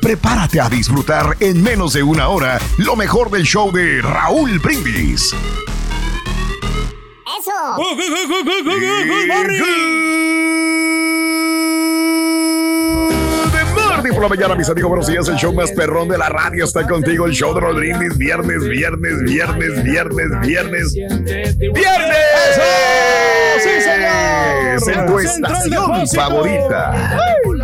[0.00, 5.34] Prepárate a disfrutar en menos de una hora lo mejor del show de Raúl Brindis.
[7.38, 7.52] Eso.
[14.14, 15.28] Por la mañana, mis amigos, buenos días.
[15.28, 17.26] El show más perrón de la radio está contigo.
[17.26, 18.16] El show de los brindis.
[18.16, 20.94] Viernes, viernes, viernes, viernes, viernes.
[20.94, 22.16] ¡Viernes!
[23.62, 24.76] ¡Sí, señor!
[24.76, 26.94] Es en tu estación favorita.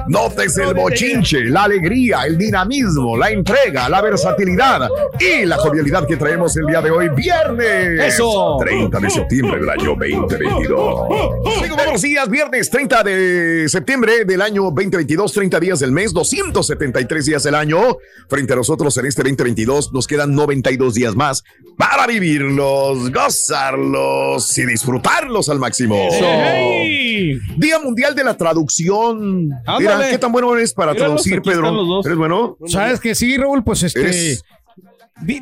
[0.08, 4.88] Notes el bochinche, la alegría, el dinamismo, la entrega, la versatilidad
[5.18, 8.14] y la jovialidad que traemos el día de hoy, viernes.
[8.14, 8.58] ¡Eso!
[8.60, 11.00] 30 de septiembre del año 2022.
[11.58, 17.24] Amigos, buenos días, viernes 30 de septiembre del año 2022, 30 días del mes, 273
[17.24, 17.96] días del año.
[18.28, 21.44] Frente a nosotros en este 2022 nos quedan 92 días más
[21.78, 26.08] para vivirlos, gozarlos y disfrutarlos al máximo.
[26.12, 27.38] ¡Ey!
[27.56, 29.50] Día Mundial de la Traducción.
[29.78, 32.00] Mira, ¿qué tan bueno eres para Míralos, traducir, Pedro?
[32.04, 32.56] ¿Eres bueno?
[32.66, 33.62] ¿Sabes que sí, Raúl?
[33.64, 34.00] Pues este.
[34.00, 34.42] Eres-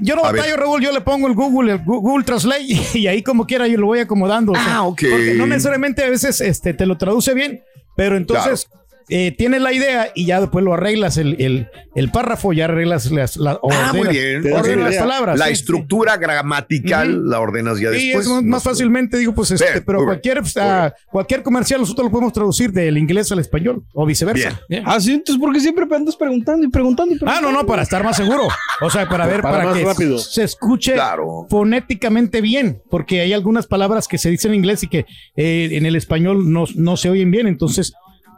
[0.03, 2.62] Yo no batallo, Raúl, yo le pongo el Google, el Google Translate
[2.95, 4.53] y ahí como quiera yo lo voy acomodando.
[4.53, 5.03] o sea, Ah, ok.
[5.11, 7.62] Porque no necesariamente a veces este, te lo traduce bien,
[7.97, 8.69] pero entonces
[9.09, 13.11] eh, tienes la idea y ya después lo arreglas el, el, el párrafo, ya arreglas
[13.11, 14.53] las, la, Ah, muy ordenas- bien.
[14.53, 14.93] ordenas Ok.
[14.93, 15.39] las palabras.
[15.39, 18.27] La sí, estructura gramatical la ordenas ya Sí, Sí, después.
[18.27, 20.67] es más, más fácilmente, digo, pues, este, Bien, pero muy bien, cualquier, muy bien.
[20.67, 24.61] ah, cualquier comercial nosotros lo podemos traducir del inglés al español o viceversa.
[24.69, 24.83] Bien.
[24.87, 27.51] Ah, sí, entonces, ¿por qué siempre andas preguntando y preguntando y Ah, preguntando?
[27.53, 28.49] no, no, para estar más seguro.
[28.81, 30.19] O sea, para ver, Para para, más que rápido.
[30.19, 31.47] se escuche Claro.
[31.51, 35.87] fonéticamente bien, porque hay algunas palabras que se dicen en inglés y que eh, en
[35.87, 37.47] el español no, no se oyen bien.
[37.47, 37.93] Entonces,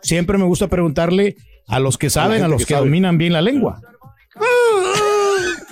[0.05, 1.35] siempre me gusta preguntarle
[1.67, 3.81] a los que saben, a, los que dominan bien la lengua.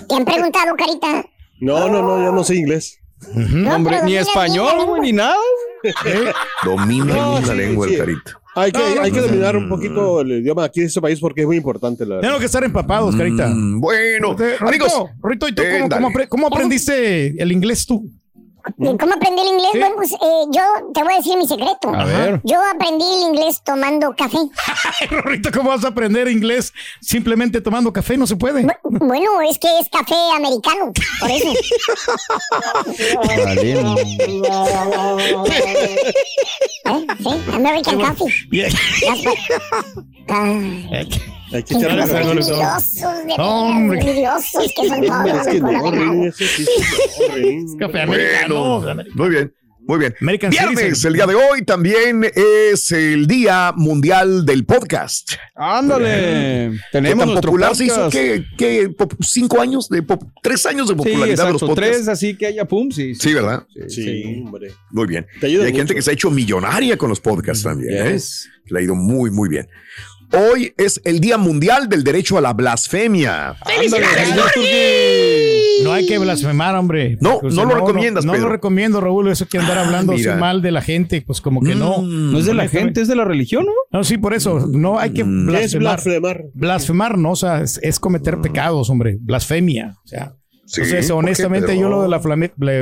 [0.08, 1.24] ¿Te han preguntado, Carita?
[1.60, 2.98] No, no, no, yo no sé inglés.
[3.34, 5.36] No, Hombre, ni español, güey, ni nada.
[6.64, 7.94] Domina No, bien la sí, lengua sí.
[7.94, 8.30] el carito.
[8.54, 9.26] Hay que, No, no, hay que no.
[9.26, 12.04] dominar un poquito el idioma aquí de este país porque es muy importante.
[12.04, 13.48] La Tengo que estar empapados, carita.
[13.48, 14.92] Mm, bueno, amigos.
[15.20, 16.02] Rorito, ¿y tú eh, cómo, dale.
[16.02, 18.10] cómo apre- cómo aprendiste el inglés tú?
[18.76, 19.70] ¿Cómo aprendí el inglés?
[19.72, 19.78] Sí.
[19.78, 20.62] Bueno, pues eh, yo
[20.94, 21.88] te voy a decir mi secreto.
[21.94, 22.40] A ver.
[22.44, 24.38] Yo aprendí el inglés tomando café.
[25.10, 28.16] Rorito, ¿cómo vas a aprender inglés simplemente tomando café?
[28.16, 28.62] No se puede.
[28.64, 31.52] Bu- Bueno, es que es café americano, por eso.
[35.54, 37.06] ¿Eh?
[37.22, 38.32] Sí, American Coffee.
[38.48, 38.70] Bien.
[39.06, 41.08] That's what- Ay,
[41.52, 42.10] Que Gracias, ganas.
[42.10, 42.30] Gonzalo.
[42.32, 44.00] envidiosos, de Hombre.
[44.00, 45.46] envidiosos que son todos.
[45.46, 46.66] Es que no, eso sí, sí.
[47.78, 48.06] Bueno,
[49.14, 49.52] muy bien,
[49.84, 50.14] muy bien.
[50.20, 51.08] American Viernes, Citizen.
[51.08, 55.32] el día de hoy también es el Día Mundial del Podcast.
[55.56, 56.70] Ándale.
[56.72, 57.94] ¿Qué Tenemos tan nuestro popular se hizo?
[57.96, 58.12] podcast.
[58.14, 61.66] ¿Qué, qué pop- cinco años de pop- tres años de Sí, popularidad de los exacto.
[61.74, 61.96] podcasts?
[61.96, 63.14] Tres, así que haya pum, sí.
[63.16, 63.66] Sí, ¿verdad?
[63.88, 64.72] Sí, hombre.
[64.92, 65.26] Muy bien.
[65.42, 65.94] Y hay gente mucho.
[65.94, 68.06] que se ha hecho millonaria con los podcasts también.
[68.06, 68.12] ¿eh?
[68.12, 68.48] Yes.
[68.66, 69.66] Le ha ido muy, muy bien.
[70.32, 73.54] Hoy es el Día Mundial del Derecho a la Blasfemia.
[73.66, 75.82] Señor Turquí.
[75.84, 77.18] No hay que blasfemar, hombre.
[77.20, 78.46] No, Pues, no lo recomiendas, No, Pedro.
[78.46, 79.28] lo recomiendo, Raúl.
[79.30, 81.98] Eso que andar Ah, hablando así mal de la gente, pues como que no.
[82.02, 82.32] Mm.
[82.32, 83.72] No es de la gente, es de la religión, ¿no?
[83.90, 84.66] No, sí, por eso.
[84.70, 85.48] No hay que Mm.
[85.50, 85.82] Es blasfemar.
[85.94, 86.44] blasfemar.
[86.54, 89.18] Blasfemar, no, o sea, es, es cometer pecados, hombre.
[89.20, 89.96] Blasfemia.
[90.04, 92.20] O sea, Sí, entonces, ¿por qué, honestamente, yo lo de la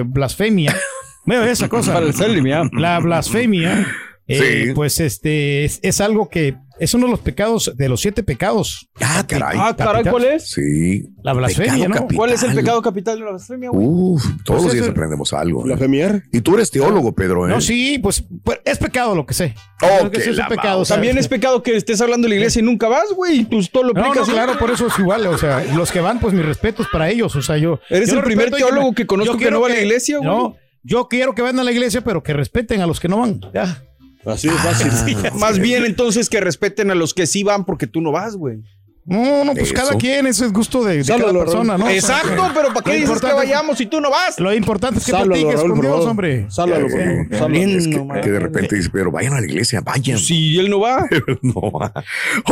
[0.05, 0.77] blasfemia.
[1.27, 1.95] Veo esa cosa.
[1.95, 2.63] Para el Selim, ya.
[2.73, 3.87] La blasfemia,
[4.31, 4.73] eh, Sí.
[4.75, 8.89] pues este es, es algo que es uno de los pecados, de los siete pecados.
[9.03, 9.59] Ah, caray.
[9.61, 10.49] Ah, caray, ¿cuál es?
[10.51, 11.05] Sí.
[11.23, 11.95] La blasfemia, ¿no?
[11.97, 12.17] capital.
[12.17, 13.87] ¿Cuál es el pecado capital de la blasfemia, güey?
[13.87, 15.61] Uf, todos Pues los días aprendemos algo.
[15.61, 15.65] ¿eh?
[15.67, 16.23] ¿Blasfemiar?
[16.33, 17.51] Y tú eres teólogo, Pedro, ¿eh?
[17.51, 19.55] No, sí, pues, pues, es pecado lo que sé.
[19.83, 20.85] Oh, Lo que que es la un pecado.
[20.87, 23.45] También es pecado que estés hablando de la iglesia y nunca vas, güey.
[23.45, 24.27] Tú todo lo aplicas.
[24.27, 25.27] no, claro, por eso es igual.
[25.27, 27.37] O sea, los que van, pues mis respetos para ellos.
[27.37, 27.81] O sea, yo.
[27.91, 30.17] Eres yo el primer y teólogo me- que conozco que no va a la iglesia,
[30.17, 30.31] güey.
[30.31, 33.19] No, yo quiero que vayan a la iglesia, pero que respeten a los que no
[33.19, 33.41] van.
[33.53, 33.83] Ya.
[34.25, 35.17] Así de fácil.
[35.39, 38.63] Más bien entonces que respeten a los que sí van porque tú no vas, güey.
[39.11, 39.75] No, no, pues Eso.
[39.75, 41.89] cada quien, eso es gusto de, de cada persona, ¿no?
[41.89, 44.39] Exacto, pero ¿para qué lo dices que importante- vayamos si tú no vas?
[44.39, 46.47] Lo importante es que Sálvalo, platiques Raúl, con Dios, hombre.
[46.49, 47.57] Sálvalo, por favor.
[47.57, 50.17] Es que, no que de repente dices, pero vayan a la iglesia, vayan.
[50.19, 51.07] Si él no va.
[51.43, 51.61] No.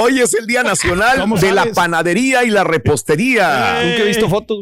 [0.00, 3.82] Hoy es el Día Nacional ¿Cómo de la panadería y la repostería.
[3.84, 4.58] Nunca he visto fotos.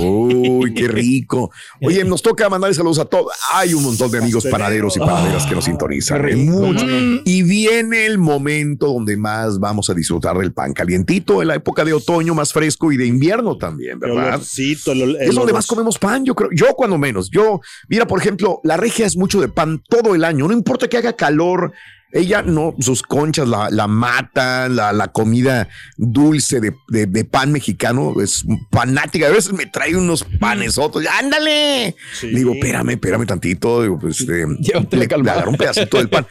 [0.00, 1.50] Uy, qué rico.
[1.82, 3.32] Oye, nos toca mandar saludos a todos.
[3.52, 6.22] Hay un montón de amigos panaderos y panaderas que nos sintonizan.
[6.22, 6.34] qué ¿eh?
[6.34, 6.86] rico, Mucho.
[6.86, 7.20] mano.
[7.24, 11.84] Y viene el momento donde más vamos a disfrutar del pan calientito, en la época
[11.84, 14.28] de otoño más fresco y de invierno también, El ¿verdad?
[14.34, 16.50] olorcito, el, Es donde más comemos pan, yo creo.
[16.52, 17.30] Yo cuando menos.
[17.30, 20.46] Yo, mira, por ejemplo, la regia es mucho de pan todo el año.
[20.48, 21.72] No importa que haga calor.
[22.12, 27.50] Ella no, sus conchas la, la matan, la, la comida dulce de, de- de pan
[27.52, 29.26] mexicano es fanática.
[29.26, 31.04] A veces me trae unos panes otros.
[31.20, 31.94] ¡Ándale!
[32.18, 32.28] Sí.
[32.28, 33.82] Le digo, espérame, espérame tantito.
[33.82, 34.46] Digo, pues, eh,
[34.92, 36.26] le, le agarro un pedacito del pan.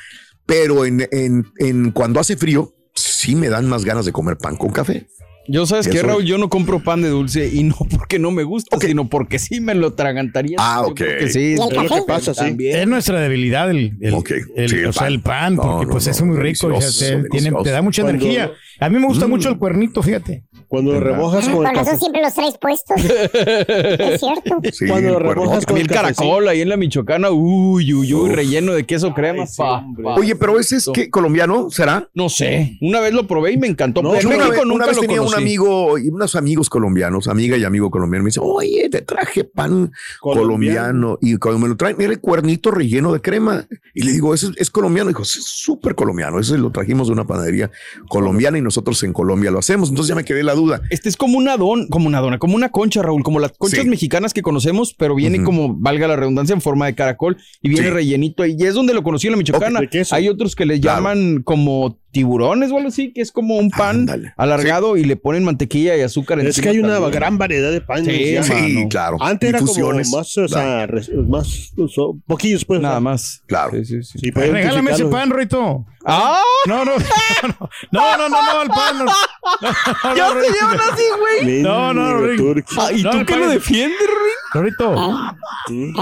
[0.45, 4.55] Pero en, en, en cuando hace frío, sí me dan más ganas de comer pan
[4.55, 5.07] con café.
[5.47, 6.27] Yo sabes que Raúl, es.
[6.29, 9.61] yo no compro pan de dulce y no porque no me gusta, sino porque sí
[9.61, 10.57] me lo tragantaría.
[10.59, 10.95] Ah, ok.
[10.95, 11.39] que sí.
[11.39, 12.01] ¿Y el Es lo que café?
[12.07, 12.39] pasa, sí.
[12.39, 12.79] También.
[12.79, 14.15] Es nuestra debilidad el, el,
[14.55, 15.11] el- sí, el o sea, pan.
[15.13, 17.63] el pan, No, porque no, pues no, es muy rico, o sea, te, tiene- delicioso.
[17.63, 18.51] te da mucha Cuando- energía.
[18.79, 19.29] A mí me gusta Mm.
[19.29, 20.45] mucho el cuernito, fíjate.
[20.67, 21.97] Cuando lo remojas Ah, con con el café.
[21.97, 22.97] siempre los traes puestos.
[23.03, 24.59] es cierto.
[24.71, 25.93] Sí, Cuando lo el remojas el con cafecito.
[25.93, 28.29] caracol ahí en la Michoacana, uy, uy, uy, Uf.
[28.35, 29.45] relleno de queso crema.
[29.47, 30.03] sí, pa, hombre.
[30.03, 30.15] pa.
[30.15, 32.09] Oye, pero ese es que colombiano, ¿será?
[32.13, 34.01] No sé, una vez lo probé y me encantó.
[34.01, 36.69] No, en una México vez, una nunca vez lo tenía un amigo y unos amigos
[36.69, 41.17] colombianos, amiga y amigo colombiano, me dice, oye, te traje pan colombiano.
[41.21, 43.65] Y cuando me lo traen, era el cuernito relleno de crema.
[43.93, 45.09] Y le digo, ¿eso es, colombiano?
[45.09, 46.39] Dijo, "Sí, es súper colombiano.
[46.39, 47.71] Ese lo trajimos de una panadería
[48.09, 49.89] colombiana y nosotros en Colombia lo hacemos.
[49.89, 50.81] Entonces ya me quedé la duda.
[50.89, 53.83] Este es como una don, como una dona, como una concha, Raúl, como las conchas
[53.83, 53.89] Sí.
[53.89, 57.87] mexicanas que conocemos, pero viene como, valga la redundancia, en forma de caracol y viene
[57.87, 57.93] Sí.
[57.93, 58.55] rellenito ahí.
[58.57, 59.81] Y es donde lo conocí en la Michoacana.
[60.11, 60.97] Hay otros que le Claro.
[60.99, 64.07] llaman como tiburones o algo así, que es como un pan
[64.37, 67.11] alargado y le ponen mantequilla y azúcar Es que hay una también.
[67.11, 68.45] gran variedad de panes.
[68.45, 69.17] Sí, claro.
[69.19, 70.87] Antes era como más, o sea,
[71.27, 72.79] más, o sea, poquillos, pues.
[72.79, 73.43] Nada más.
[73.47, 73.71] Claro.
[73.73, 74.19] Sí, sí, sí.
[74.19, 75.85] Sí, para Regálame ese pan, Rito.
[76.05, 76.39] ¡Ah!
[76.67, 76.91] No, no,
[77.91, 78.97] no, no, no, no, no, el pan.
[78.99, 81.61] No, no, ¡Ya no, se llevan así, güey!
[81.63, 82.75] No, no, turqui.
[82.79, 84.63] Ah, ¿Y tú qué lo es- defiendes, Rick?
[84.63, 84.95] Rito.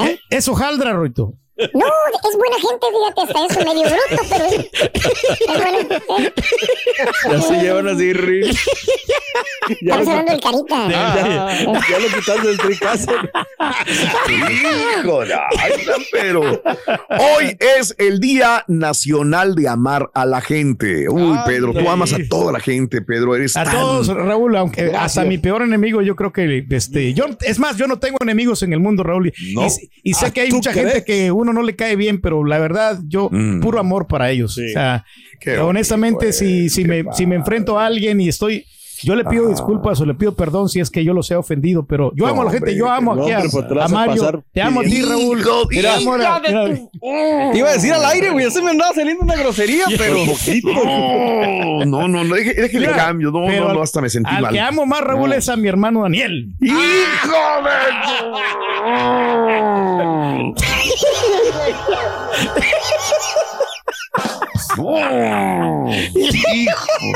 [0.06, 0.20] ¿Eh?
[0.30, 1.34] Es hojaldra, Rito.
[1.74, 1.86] No,
[2.30, 4.56] es buena gente, fíjate, hasta eso medio bruto, pero es,
[5.92, 6.28] es bueno.
[6.28, 6.34] ¿eh?
[7.32, 8.56] Ya se llevan así, Rick.
[9.82, 10.90] Ya Estamos lo, hablando del carita.
[10.90, 11.16] ya,
[11.90, 13.12] ya lo quitaste del tricazo.
[15.00, 15.36] Híjole,
[16.12, 21.08] pero hoy es el Día Nacional de Amar a la Gente.
[21.10, 23.36] Uy, Pedro, tú amas a toda la gente, Pedro.
[23.36, 27.26] Eres A tan- todos, Raúl, aunque hasta mi peor enemigo, yo creo que este, yo,
[27.42, 29.32] es más, yo no tengo enemigos en el mundo, Raúl.
[29.38, 29.66] Y, No.
[29.68, 30.88] y- y sé Ah, que hay ¿tú mucha crees?
[30.94, 33.62] gente que uno no le cae bien, pero la verdad, yo, Mm.
[33.62, 34.56] puro amor para ellos.
[34.56, 34.66] Sí.
[34.70, 35.06] O sea,
[35.40, 38.66] Qué honestamente, bonito, si, si, qué me, si me enfrento a alguien y estoy,
[39.04, 39.52] yo le pido Ajá.
[39.52, 42.32] disculpas o le pido perdón si es que yo los he ofendido, pero yo No,
[42.32, 44.62] amo a la gente, hombre, yo amo no, aquí a, hombre, pues a Mario, te
[44.62, 45.02] amo a ti.
[45.02, 45.40] Raúl.
[45.40, 47.52] Hijo, Te amo, hija mira, mira.
[47.52, 48.46] Te iba a decir al aire, güey.
[48.46, 50.16] Ya se me andaba saliendo una grosería, pero.
[51.86, 53.30] No, no, no, no, deje- Mira, cambio.
[53.32, 54.54] No, pero no, al- no, hasta me sentí Al mal.
[54.54, 56.54] que amo más, Raúl, es a mi hermano Daniel.
[56.62, 56.74] ¡Hijo
[60.54, 60.73] de...
[66.54, 67.14] ¡Hijo!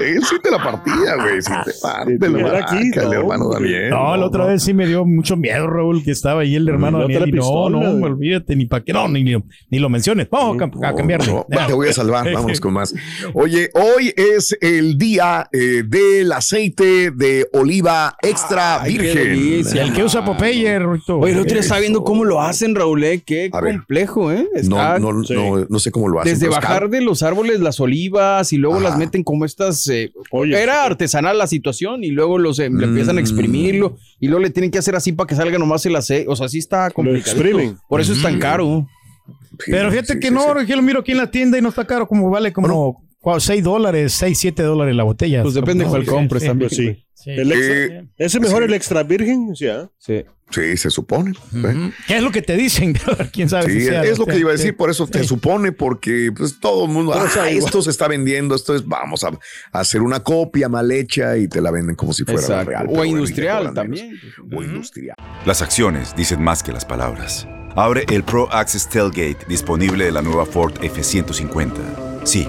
[0.00, 1.42] Él sí te la partía, güey.
[1.42, 3.50] Sí te parte la aquí, baraca, el no, hermano.
[3.52, 3.90] Daniel.
[3.90, 7.00] No, la otra vez sí me dio mucho miedo, Raúl, que estaba ahí el hermano
[7.00, 7.24] Daniel.
[7.28, 10.28] y no, pistola, no, olvídate, ni para qué, no, ni, ni lo menciones.
[10.30, 11.32] Vamos a cam- a, No, cambiarle.
[11.32, 12.94] no, va, te voy a salvar, vámonos con más.
[13.34, 19.22] Oye, hoy es el día eh, del aceite de oliva extra Ay, qué virgen.
[19.24, 19.82] delicia.
[19.82, 21.18] El que usa Popeye, Ruito.
[21.18, 23.02] Oye, el otro día estaba viendo cómo lo hacen, Raúl.
[23.04, 23.22] ¿eh?
[23.24, 23.76] Qué A ver.
[23.76, 24.48] complejo, ¿eh?
[24.64, 25.34] No, Está no, Sí.
[25.34, 26.34] no, no sé cómo lo hacen.
[26.34, 28.90] desde bajar de los árboles las olivas y luego Ajá.
[28.90, 29.77] las meten como estas.
[29.88, 33.24] Eh, Oye, era artesanal la situación y luego los, eh, le empiezan a Mm.
[33.24, 36.26] exprimirlo y luego le tienen que hacer así para que salga nomás el aceite.
[36.28, 37.36] O sea, sí está complicado.
[37.88, 38.88] Por eso es tan caro.
[39.66, 40.66] Pero fíjate Sí, que sí, no, sí.
[40.66, 43.02] yo lo miro aquí en la tienda y no está caro, como vale como
[43.38, 45.42] 6 dólares, 6, 7 dólares la botella.
[45.42, 46.48] Pues depende No, cuál sí, compres sí.
[46.48, 46.68] también.
[46.70, 47.30] Pues sí.
[47.30, 48.64] El extra- Eh, ¿Ese mejor sí.
[48.64, 49.54] el extra virgen?
[49.54, 49.66] Sí.
[49.98, 50.24] Sí.
[50.50, 51.32] Sí, se supone.
[51.56, 51.90] ¿eh?
[52.06, 52.94] ¿Qué es lo que te dicen?
[53.32, 53.66] ¿Quién sabe?
[53.70, 54.72] Sí, si sea- es lo que iba a decir, Sí.
[54.72, 58.74] por eso te supone, porque pues todo el mundo, ah, esto se está vendiendo, esto
[58.74, 59.28] es, vamos a,
[59.72, 62.70] a hacer una copia mal hecha y te la venden como si fuera Exacto.
[62.70, 62.86] real.
[62.88, 64.18] O industrial también.
[64.56, 65.16] O industrial.
[65.44, 67.46] Las acciones dicen más que las palabras.
[67.76, 71.72] Abre el Pro Access Tailgate disponible de la nueva Ford F-150.
[72.24, 72.48] Sí,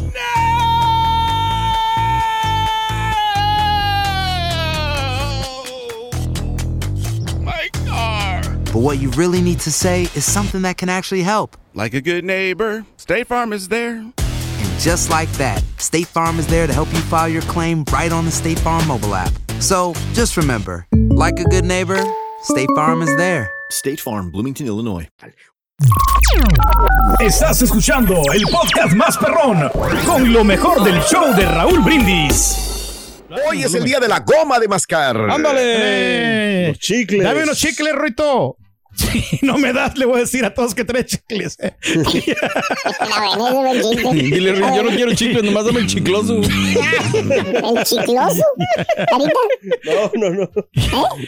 [8.71, 11.57] but what you really need to say is something that can actually help.
[11.73, 13.95] Like a good neighbor, State Farm is there.
[13.97, 18.11] And just like that, State Farm is there to help you file your claim right
[18.11, 19.33] on the State Farm mobile app.
[19.59, 22.01] So just remember, like a good neighbor,
[22.43, 23.51] State Farm is there.
[23.69, 25.07] State Farm, Bloomington, Illinois.
[27.19, 29.69] Estás escuchando el podcast más perrón
[30.05, 32.80] con lo mejor del show de Raúl Brindis.
[33.47, 35.17] Hoy es el día de la goma de mascar.
[35.29, 36.69] ¡Ándale!
[36.69, 37.23] Los chicles.
[37.23, 38.57] Dame unos chicles, Ruito.
[38.93, 41.55] Si no me das, le voy a decir a todos que trae chicles.
[41.61, 41.71] eh.
[44.11, 46.41] Dile, yo no quiero chicles, nomás dame el chicloso.
[46.41, 48.43] El chicloso.
[49.09, 49.39] Carita.
[49.85, 50.49] No, no, no.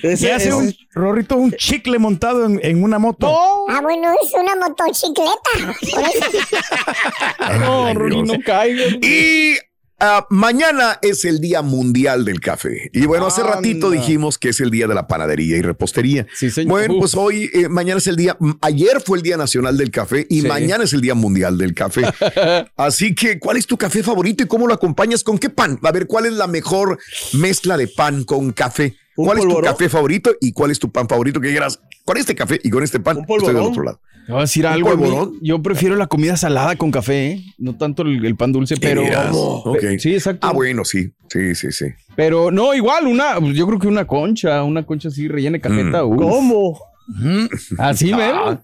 [0.01, 3.27] ¿Qué Ese, hace ese- un Rorrito un chicle montado en, en una moto?
[3.69, 5.33] Ah, bueno, es una motocicleta.
[5.91, 7.59] Por eso.
[7.59, 8.93] No, Ruin, no caigas.
[9.01, 9.55] Y
[10.03, 12.89] ah, mañana es el Día Mundial del Café.
[12.93, 16.27] Y bueno, hace ratito dijimos que es el Día de la Panadería y Repostería.
[16.33, 16.69] Sí, señor.
[16.69, 20.27] Bueno, pues hoy, eh, mañana es el día, ayer fue el Día Nacional del Café
[20.29, 20.47] y Sí.
[20.47, 22.03] mañana es el Día Mundial del Café.
[22.77, 25.23] Así que, ¿cuál es tu café favorito y cómo lo acompañas?
[25.23, 25.79] ¿Con qué pan?
[25.81, 26.99] A ver, ¿cuál es la mejor
[27.33, 28.95] mezcla de pan con café?
[29.15, 31.79] ¿Un ¿Cuál es tu café favorito y cuál es tu pan favorito que quieras?
[32.03, 34.01] Con este café y con este pan, ¿Un estoy del otro lado.
[34.25, 34.89] Te voy a decir ¿Un algo.
[34.91, 35.37] a mí?
[35.41, 37.43] Yo prefiero la comida salada con café, ¿eh?
[37.57, 39.03] no tanto el, el pan dulce, pero.
[39.99, 40.47] Sí, exacto.
[40.47, 41.85] Ah, bueno, sí, sí, sí, sí.
[42.15, 46.05] Pero no, igual, una, yo creo que una concha, una concha así rellena de cajeta.
[46.05, 46.17] uf.
[46.17, 46.79] ¿Cómo?
[47.77, 48.61] Así, mero.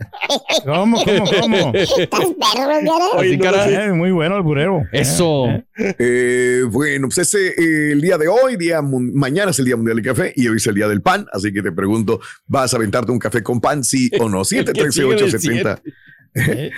[0.66, 1.72] ¿Cómo, cómo, cómo?
[1.72, 3.68] Oye, Así, no, cara.
[3.68, 3.74] sí.
[3.74, 4.82] Eh, muy bueno el burero.
[4.92, 5.46] Eso.
[5.78, 9.98] Eh, bueno, pues ese eh, el día de hoy, día mañana es el día mundial
[9.98, 12.78] del café y hoy es el día del pan, así que te pregunto, ¿vas a
[12.78, 14.44] aventarte un café con pan, sí o no?
[14.50, 15.82] 713 870
[16.36, 16.72] Ay,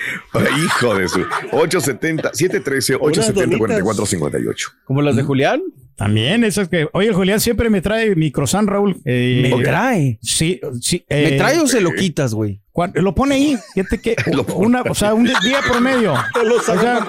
[0.65, 1.19] Hijo de su
[1.51, 4.69] 870 713 870 4458.
[4.85, 5.61] Como las de Julián.
[6.01, 6.87] También, esas que.
[6.93, 8.99] Oye, el Julián siempre me trae mi croissant, Raúl.
[9.05, 10.17] Eh, Me trae.
[10.19, 11.05] Sí, sí.
[11.07, 12.59] ¿Me eh, trae o se lo quitas, güey?
[12.95, 13.57] Lo pone ahí.
[13.73, 14.15] Fíjate que.
[14.55, 16.13] Una, o sea, un día promedio.
[16.57, 17.05] O sea.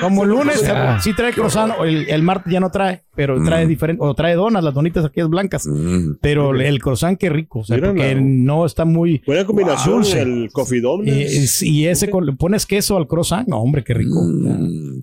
[0.00, 0.98] Como el lunes Ah.
[1.02, 4.34] sí trae croissant, o el, el martes ya no trae, pero trae diferente, o trae
[4.34, 5.66] donas, las donitas aquellas blancas.
[5.66, 6.14] Mm.
[6.20, 7.94] Pero el croissant qué rico, o sea, Mírala.
[7.94, 11.10] porque no está muy Buena combinación, el coffee dome.
[11.10, 14.22] Y, y ese con- pones queso al croissant, no, hombre, qué rico.
[14.22, 15.02] Mm.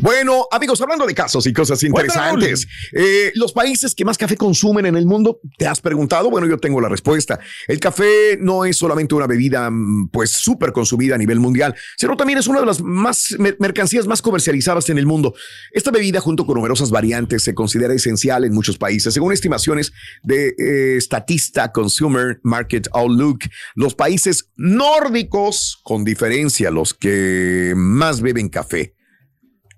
[0.00, 4.86] Bueno, amigos, hablando de casos y cosas interesantes, eh, los países que más café consumen
[4.86, 6.30] en el mundo, ¿te has preguntado?
[6.30, 7.38] Bueno, yo tengo la respuesta.
[7.66, 12.16] El café no es solamente una bebida, mm, pues, súper consumida a nivel mundial, sino
[12.16, 15.34] también es una de las más mer- mercancías más comercializadas en el mundo.
[15.72, 19.14] Esta bebida, junto con numerosas variantes, se considera esencial en muchos países.
[19.14, 23.40] Según estimaciones de eh, Statista Consumer Market Outlook,
[23.74, 28.94] los países nórdicos, con diferencia, los que más beben café,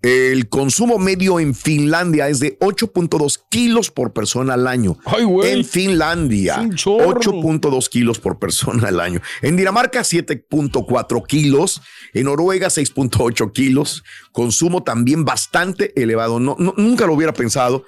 [0.02, 4.97] el consumo medio en Finlandia es de 8.2 kilos por persona al año.
[5.04, 5.52] Ay, güey.
[5.52, 7.21] En Finlandia, Es un chorro.
[7.21, 9.21] 8.2 kilos por persona al año.
[9.42, 11.83] En Dinamarca, 7.4 kilos.
[12.14, 14.02] En Noruega, 6.8 kilos.
[14.33, 16.40] Consumo también bastante elevado.
[16.40, 17.85] No, no- nunca lo hubiera pensado.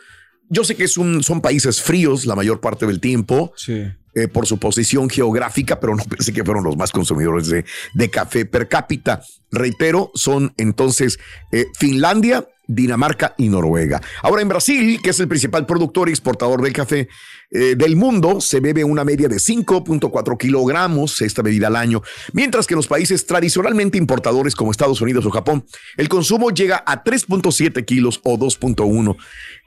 [0.49, 3.85] Yo sé que es un, son países fríos la mayor parte del tiempo Sí.
[4.15, 8.45] Eh, por su posición geográfica, pero no pensé que fueron los más consumidores de, café
[8.45, 9.23] per cápita.
[9.51, 11.19] Reitero, son entonces
[11.51, 14.01] eh, Finlandia, Dinamarca y Noruega.
[14.23, 17.09] Ahora en Brasil, que es el principal productor y exportador del café
[17.51, 22.03] eh, del mundo, se bebe una media de 5.4 kilogramos esta bebida al año,
[22.33, 25.65] mientras que en los países tradicionalmente importadores como Estados Unidos o Japón,
[25.97, 29.17] el consumo llega a 3.7 kilos o 2.1.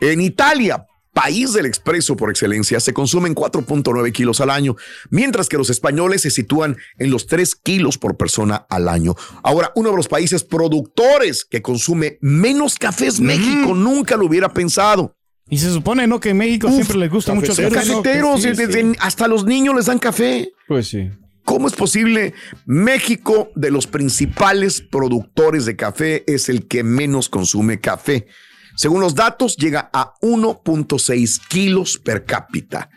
[0.02, 0.86] En Italia,
[1.16, 4.76] país del expreso por excelencia, se consumen 4.9 kilos al año,
[5.10, 9.16] mientras que los españoles se sitúan en los 3 kilos por persona al año.
[9.42, 14.54] Ahora, uno de los países productores que consume menos café es México, nunca lo hubiera
[14.54, 15.16] pensado.
[15.50, 16.20] Y se supone, ¿no?
[16.20, 17.88] Que en México siempre les gusta mucho el café.
[17.88, 18.02] ¿no?
[18.02, 18.92] Cafeteros, Sí, eh, sí.
[19.00, 20.52] hasta los niños les dan café.
[20.68, 21.10] Pues sí.
[21.46, 22.34] ¿Cómo es posible?
[22.66, 28.28] México, de los principales productores de café, es el que menos consume café.
[28.76, 32.90] Según los datos, llega a 1.6 kilos per cápita.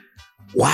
[0.55, 0.67] ¡Wow!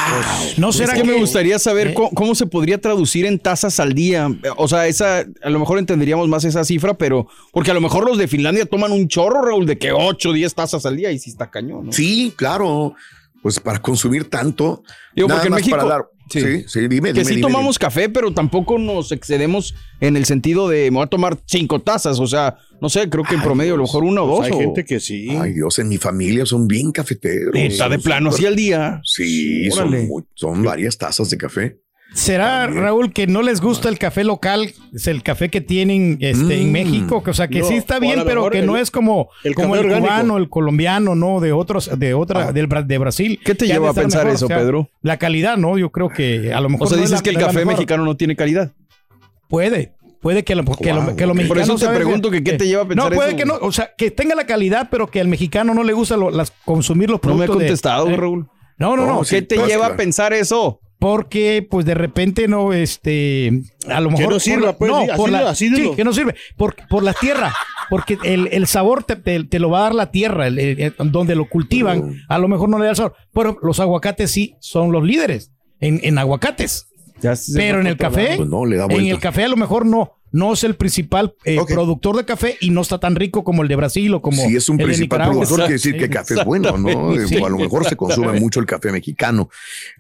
[0.57, 1.95] ¿No Es será que me gustaría saber ¿Eh?
[1.95, 4.29] cómo, cómo se podría traducir en tazas al día.
[4.57, 8.05] O sea, esa, a lo mejor entenderíamos más esa cifra, pero porque a lo mejor
[8.07, 11.11] los de Finlandia toman un chorro, Raúl, de que 8 o 10 tazas al día
[11.11, 11.93] y sí está cañón, ¿no?
[11.93, 12.95] Sí, claro.
[13.43, 14.85] Pues para consumir tanto.
[15.15, 16.41] Digo, nada porque en más México- para dar- sí.
[16.41, 20.25] Sí, sí, dime, que dime, sí dime, tomamos café, pero tampoco nos excedemos en el
[20.25, 22.19] sentido de me voy a tomar cinco tazas.
[22.21, 24.39] O sea, no sé, creo que en promedio a lo mejor una o dos.
[24.41, 25.29] Pues hay o- gente que sí.
[25.31, 27.55] Ay, Dios, en mi familia son bien cafeteros.
[27.55, 29.01] Neta, de plano, así al día.
[29.05, 30.07] Sí, son, Órale.
[30.07, 31.79] muy- son varias tazas de café.
[32.15, 34.73] ¿Será, Raúl, que no les gusta el café local?
[34.95, 36.73] Es el café que tienen este, en Mm.
[36.73, 37.23] México.
[37.23, 39.55] que, O sea, que No, sí está bien, pero que el- no es como, el
[39.57, 40.07] como el orgánico.
[40.07, 41.41] cubano, el colombiano, ¿no?
[41.41, 42.53] De otros, de otra, Ah.
[42.53, 43.41] del, de Brasil.
[43.45, 44.37] ¿Qué te lleva a pensar mejor.
[44.37, 44.89] eso, O sea, Pedro?
[45.03, 45.77] La calidad, ¿no?
[45.77, 46.87] Yo creo que a lo mejor.
[46.87, 48.73] O sea, no es dices la- que el café mexicano no tiene calidad.
[49.49, 49.95] Puede.
[50.21, 52.53] Puede que lo, que lo, que lo mexicano Por eso te sabe- pregunto que qué
[52.55, 53.55] te lleva a pensar No, puede eso, que no.
[53.61, 56.51] O sea, que tenga la calidad, pero que al mexicano no le gusta lo- las,
[56.65, 57.57] consumir los No me productos.
[57.57, 58.49] he de- contestado, eh, Raúl.
[58.79, 59.15] No, no, no.
[59.17, 59.95] No, sí, ¿Qué te pues, lleva claro.
[59.95, 60.81] a pensar eso?
[61.05, 63.53] Porque pues de repente no este
[63.91, 65.91] a lo Que mejor no por sirva, la- pues, no, así por la- así sí,
[65.95, 67.53] que no sirve por, por la tierra
[67.91, 70.81] porque el, el sabor te, te- te lo va a dar la tierra el- el-
[70.99, 73.15] el- donde lo cultivan a lo mejor no le da el sabor.
[73.35, 76.87] Pero los aguacates sí son los líderes en, en aguacates.
[77.55, 80.13] Pero en el café Pues no, le da en el café a lo mejor no
[80.35, 83.69] no es el principal eh, productor de café y no está tan rico como el
[83.69, 86.35] de Brasil o como Si es un el principal productor, quiere decir que el café
[86.35, 87.13] es bueno, ¿no?
[87.13, 89.49] Exactamente, O a lo mejor se consume mucho el café mexicano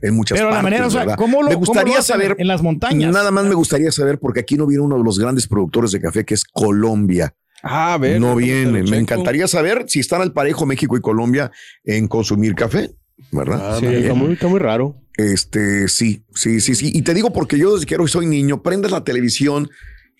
[0.02, 1.16] en muchas Pero la partes, manera, o sea, ¿verdad?
[1.16, 3.12] ¿cómo lo- me cómo gustaría lo saber en las montañas?
[3.12, 6.00] Nada más me gustaría saber porque aquí no viene uno de los grandes productores de
[6.00, 7.34] café que es Colombia.
[7.62, 8.20] Ah, a ver.
[8.20, 8.82] no viene.
[8.82, 11.50] Me encantaría saber si están al parejo México y Colombia
[11.84, 12.90] en consumir café,
[13.30, 13.74] ¿verdad?
[13.74, 14.96] Ah, sí, está, muy, está muy raro.
[15.16, 16.90] Este, sí, sí, sí, sí.
[16.92, 19.70] Y te digo porque yo desde que soy niño, prendes la televisión,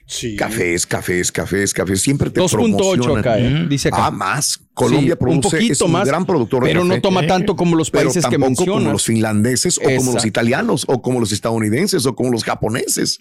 [0.07, 0.37] Sí.
[0.37, 3.19] cafés, cafés, cafés, cafés, siempre te 2.8 promocionan.
[3.19, 4.07] acá, eh, dice acá.
[4.07, 4.61] Ah, más.
[4.75, 6.95] Colombia Sí, produce, un poquito es un más, gran productor de pero café.
[6.97, 8.75] no toma tanto como los pero países que tampoco mencionas.
[8.83, 13.19] como los finlandeses o como los italianos o como los estadounidenses o como los japoneses.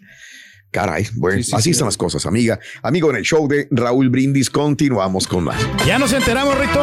[0.71, 1.69] Caray, bueno, Sí, sí, así sí.
[1.69, 2.59] están las cosas, amiga.
[2.81, 5.61] Amigo, en el show de Raúl Brindis continuamos con más.
[5.85, 6.81] Ya nos enteramos, Rito,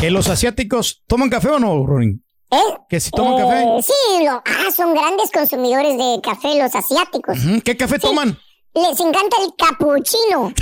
[0.00, 2.24] que los asiáticos toman café o no, Ronin.
[2.52, 2.76] ¿Eh?
[2.88, 3.82] Que si toman Eh, café.
[3.82, 7.38] Sí, lo- ah, son grandes consumidores de café los asiáticos.
[7.64, 8.38] ¿Qué café toman?
[8.74, 10.52] Les encanta el capuchino.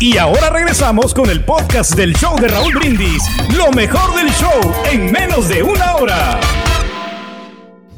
[0.00, 3.22] Y ahora regresamos con el podcast del show de Raúl Brindis.
[3.54, 6.40] Lo mejor del show en menos de una hora.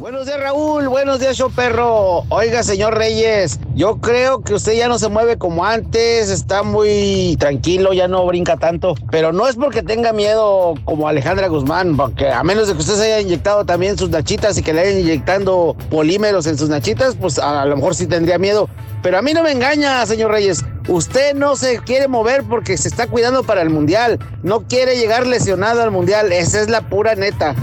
[0.03, 0.88] Buenos días, Raúl.
[0.88, 2.25] Buenos días, show perro.
[2.29, 7.37] Oiga, señor Reyes, yo creo que usted ya no se mueve como antes, está muy
[7.38, 8.97] tranquilo, ya no brinca tanto.
[9.12, 12.95] Pero no es porque tenga miedo como Alejandra Guzmán, porque a menos de que usted
[12.95, 17.15] se haya inyectado también sus nachitas y que le hayan inyectando polímeros en sus nachitas,
[17.15, 18.69] pues a lo mejor sí tendría miedo.
[19.05, 20.65] Pero a mí no me engaña, señor Reyes.
[20.88, 24.19] Usted no se quiere mover porque se está cuidando para el mundial.
[24.43, 26.33] No quiere llegar lesionado al mundial.
[26.33, 27.55] Esa es la pura neta.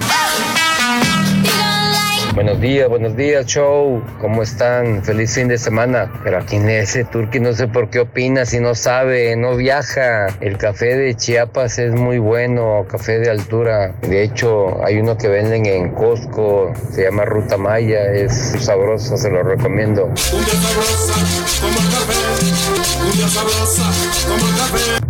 [2.36, 4.04] Buenos días, buenos días, show.
[4.22, 5.04] ¿Cómo están?
[5.04, 6.12] Feliz fin de semana.
[6.24, 10.28] Pero aquí en ese Turqui no sé por qué opina si no sabe, no viaja.
[10.40, 13.96] El café de Chiapas es muy bueno, café de altura.
[14.02, 19.30] De hecho, hay uno que venden en Costco, se llama Ruta Maya, es sabroso, se
[19.32, 20.10] lo recomiendo.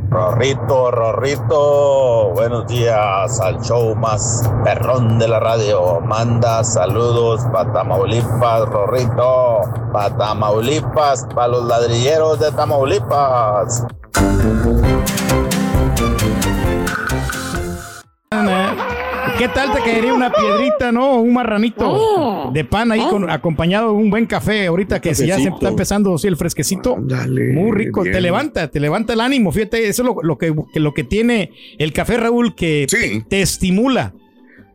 [0.10, 6.00] Rorrito, Rorrito, buenos días al show más perrón de la radio.
[6.02, 7.09] Manda saludos
[7.52, 13.86] para Tamaulipas, Rorrito, para Tamaulipas, para los ladrilleros de Tamaulipas.
[19.38, 21.22] ¿Qué tal te caería una piedrita, no?
[21.22, 24.68] Un marranito de pan ahí con, acompañado de un buen café.
[24.68, 26.98] Ahorita que si ya se está empezando sí, el fresquecito.
[26.98, 28.02] muy rico.
[28.02, 28.14] bien.
[28.14, 29.54] Te levanta, te levanta el ánimo.
[29.54, 32.86] Fíjate, eso es lo, lo que, que lo que tiene el café, Raúl, que
[33.30, 34.14] te estimula.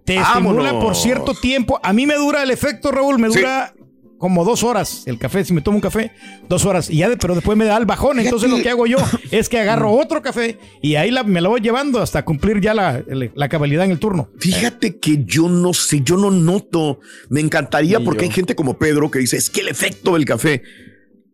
[0.05, 1.81] Te estimula por cierto tiempo.
[1.83, 3.39] A mí me dura el efecto, Raúl, me Sí.
[3.39, 3.75] dura
[4.19, 5.45] como dos horas el café.
[5.45, 6.13] Si me tomo un café,
[6.49, 6.89] dos horas.
[6.89, 8.19] Y ya de- pero después me da el bajón.
[8.21, 8.97] Entonces lo que hago yo
[9.31, 12.73] es que agarro otro café y ahí la- me lo voy llevando hasta cumplir ya
[12.75, 13.03] la,
[13.35, 14.29] la cabalidad en el turno.
[14.39, 17.01] Fíjate que yo no sé, yo no noto.
[17.29, 18.31] Me encantaría Ni porque yo.
[18.31, 20.63] hay gente como Pedro que dice, es que el efecto del café.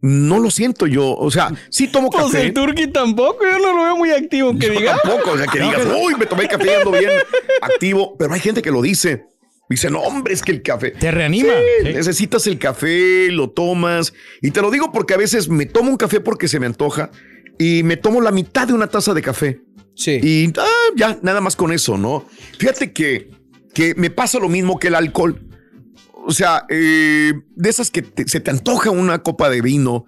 [0.00, 1.14] No lo siento yo.
[1.16, 2.42] O sea, sí tomo Pues café.
[2.42, 4.96] el turqui tampoco, yo no lo veo muy activo, que diga.
[5.02, 7.10] tampoco, o sea, que digas, uy, me tomé café y ando bien
[7.60, 8.16] activo.
[8.18, 9.24] Pero hay gente que lo dice.
[9.68, 10.90] Dice, no, hombre, es que el café.
[10.90, 11.52] Te reanima.
[11.52, 11.92] Sí, Sí.
[11.94, 14.12] Necesitas el café, lo tomas.
[14.42, 17.10] Y te lo digo porque a veces me tomo un café porque se me antoja
[17.58, 19.60] y me tomo la mitad de una taza de café.
[19.94, 20.18] Sí.
[20.22, 22.26] Y ah, ya, nada más con eso, ¿no?
[22.58, 23.30] Fíjate que,
[23.72, 25.40] que me pasa lo mismo que el alcohol.
[26.30, 30.04] O sea, eh, de esas que te- se te antoja una copa de vino,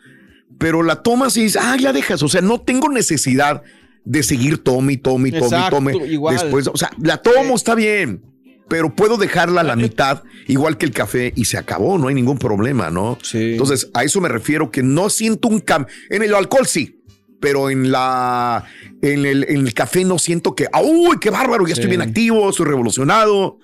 [0.59, 2.23] pero la tomas y dices, ah, ya dejas.
[2.23, 3.63] O sea, no tengo necesidad
[4.05, 5.97] de seguir tome tome tome Exacto, tome.
[6.07, 6.37] igual.
[6.37, 8.23] Después, o sea, la tomo, está bien,
[8.69, 12.15] pero puedo dejarla a la mitad, igual que el café, y se acabó, no hay
[12.15, 13.19] ningún problema, ¿no?
[13.23, 13.53] Sí.
[13.53, 15.93] Entonces, a eso me refiero que no siento un cambio.
[16.09, 17.01] En el alcohol sí.
[17.41, 18.65] Pero en la
[19.03, 21.67] en el, en el café no siento que, ¡ah, uy, qué bárbaro!
[21.67, 23.59] Ya estoy bien activo, estoy revolucionado.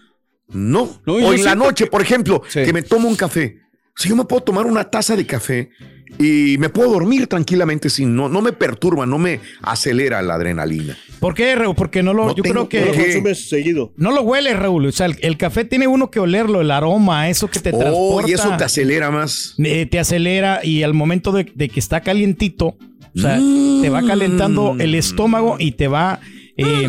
[0.51, 1.01] No.
[1.07, 2.63] No, o en la noche, por ejemplo, Sí.
[2.65, 3.59] que me tomo un café.
[3.97, 5.71] Si yo me puedo tomar una taza de café
[6.19, 10.97] y me puedo dormir tranquilamente sin no, no me perturba, no me acelera la adrenalina.
[11.19, 11.75] ¿Por qué, Raúl?
[11.75, 13.03] Porque no lo, No yo tengo creo que qué.
[13.03, 13.93] consumes seguido.
[13.97, 14.87] no lo huele, Raúl.
[14.87, 17.79] O sea, el, el café tiene uno que olerlo, el aroma, eso que te Oh,
[17.81, 18.31] transporta.
[18.31, 19.55] y eso te acelera más.
[19.59, 22.77] eh, te acelera y al momento de, de que está calientito,
[23.17, 23.83] o sea, Mm.
[23.83, 26.21] te va calentando el estómago y te va
[26.57, 26.89] eh,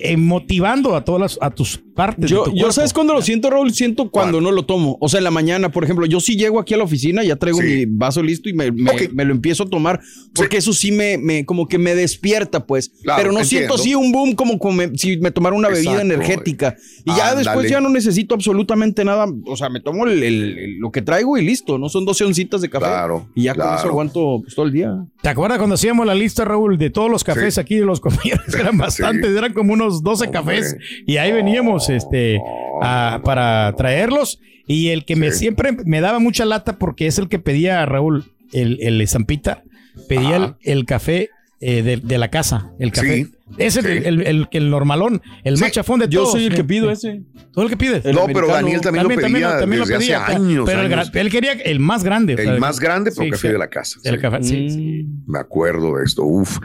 [0.00, 2.30] eh, motivando a todas las, a tus partes.
[2.30, 2.72] Yo, de tu yo cuerpo.
[2.72, 3.72] ¿sabes cuándo lo siento, Raúl?
[3.72, 4.96] Siento cuando no lo tomo.
[5.00, 7.36] O sea, en la mañana, por ejemplo, yo sí llego aquí a la oficina, ya
[7.36, 7.66] traigo Sí.
[7.66, 9.02] mi vaso listo y me, me- Ok.
[9.12, 10.00] me lo empiezo a tomar,
[10.34, 12.90] porque eso sí me, me- como que me despierta, pues.
[13.02, 13.74] Claro, Pero no entiendo.
[13.76, 16.14] siento así un boom como, como me- si me tomara una bebida Exacto.
[16.14, 16.76] energética.
[17.04, 19.26] Y ya después ya no necesito absolutamente nada.
[19.46, 21.78] O sea, me tomo el- el- el- lo que traigo y listo.
[21.78, 22.86] No son 12 oncitas de café.
[22.86, 23.78] Claro, Y ya con claro.
[23.78, 24.94] eso aguanto pues, todo el día.
[25.22, 27.60] ¿Te acuerdas cuando hacíamos la lista, Raúl, de todos los cafés Sí.
[27.60, 28.44] aquí de los compañeros?
[28.58, 30.40] Eran bastantes, eran como unos 12 Hombre.
[30.40, 30.76] cafés.
[31.06, 32.40] Y ahí veníamos este,
[32.82, 34.40] a- para traerlos.
[34.66, 38.32] Y el que me siempre me daba mucha lata porque es el que pedía Raúl,
[38.52, 39.64] el, el Zampita,
[40.08, 43.24] pedía el café eh, de, de la casa, el café.
[43.26, 43.90] Sí, Es el, sí.
[44.06, 45.62] el, el- el normalón, el Sí.
[45.62, 46.32] más chafón de Yo todos.
[46.32, 47.22] soy el que pido ese.
[47.52, 48.04] ¿Tú el que pides?
[48.06, 48.46] El no, pero.
[48.46, 50.64] Daniel también, lo pedía también lo desde pedía, hace años.
[50.66, 52.34] Pero él quería el más grande.
[52.34, 53.52] o sea, El más grande, pero sí, café sí.
[53.52, 53.98] de la casa.
[54.04, 54.20] El sí.
[54.20, 55.02] café, sí, sí.
[55.04, 55.30] Mm.
[55.32, 56.22] Me acuerdo de esto.
[56.24, 56.58] Uf.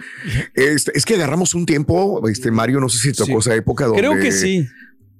[0.53, 3.49] Este, es que agarramos un tiempo, este Mario, no sé si te tocó Sí.
[3.49, 3.99] esa época donde.
[4.01, 4.67] Creo que sí.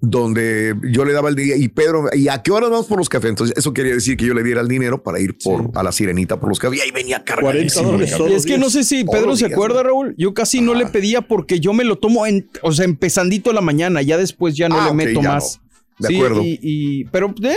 [0.02, 3.10] Donde yo le daba el día y Pedro, ¿y a qué hora vamos por los
[3.10, 3.30] cafés?
[3.30, 5.92] Entonces, eso quería decir que yo le diera el dinero para ir por a la
[5.92, 6.78] sirenita por los cafés.
[6.80, 7.92] Y ahí venía 40 cargadísimo.
[7.92, 8.32] dólares cabrón.
[8.32, 9.90] Y es que no sé si Pedro se días, acuerda, ¿no?
[9.90, 10.14] Raúl.
[10.18, 13.62] Yo casi no le pedía porque yo me lo tomo en, o sea, empezandito la
[13.62, 15.60] mañana, ya después ya no Ah, le ok, meto más.
[15.60, 15.65] no.
[15.98, 16.42] De Sí, acuerdo.
[16.44, 17.56] Y, y- pero, eh,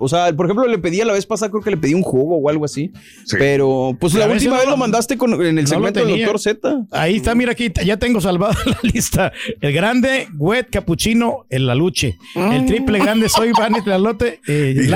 [0.00, 2.02] o sea, por ejemplo, le pedí a la vez pasada, creo que le pedí un
[2.02, 2.90] jugo o algo así.
[3.24, 3.36] Sí.
[3.38, 6.18] Pero, pues la última no vez lo- lo mandaste con, en el no segmento del.
[6.18, 6.86] Doctor Z.
[6.90, 9.32] Ahí está, mira aquí, ya tengo salvada la lista.
[9.60, 12.16] El grande, wet, capuchino, el laluche.
[12.34, 14.88] El triple grande, soy Vanet Lalote, eh.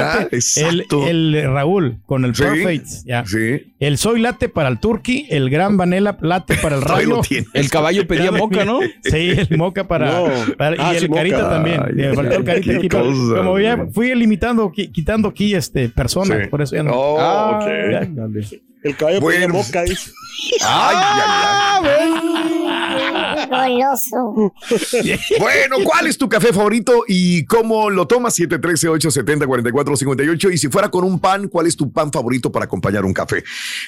[0.56, 2.86] El, el Raúl con el Sí, perfect.
[3.06, 3.24] ya.
[3.24, 3.72] Sí.
[3.78, 7.20] El soy latte para el turkey, el gran vanela latte para el rayo.
[7.54, 8.80] El caballo pedía moca, ¿no?
[9.04, 10.28] Sí, el moca para, No.
[10.56, 11.50] para- Ah, y sí, el carita moca.
[11.50, 11.80] también.
[11.82, 16.46] Ay, faltó el carita cosa, como ya fui limitando, qui- quitando aquí este personas, Sí.
[16.48, 16.92] por eso ya no.
[16.94, 17.66] Oh, Ah, ok.
[17.90, 18.00] Ya.
[18.82, 19.46] El caballo Bueno.
[19.46, 20.10] pedía moca, dice.
[20.62, 21.69] Ay, ay,
[23.50, 24.54] Goloso.
[25.40, 28.38] Bueno, ¿cuál es tu café favorito y cómo lo tomas?
[28.38, 30.52] 713-870-4458.
[30.52, 33.42] Y si fuera con un pan, ¿cuál es tu pan favorito para acompañar un café?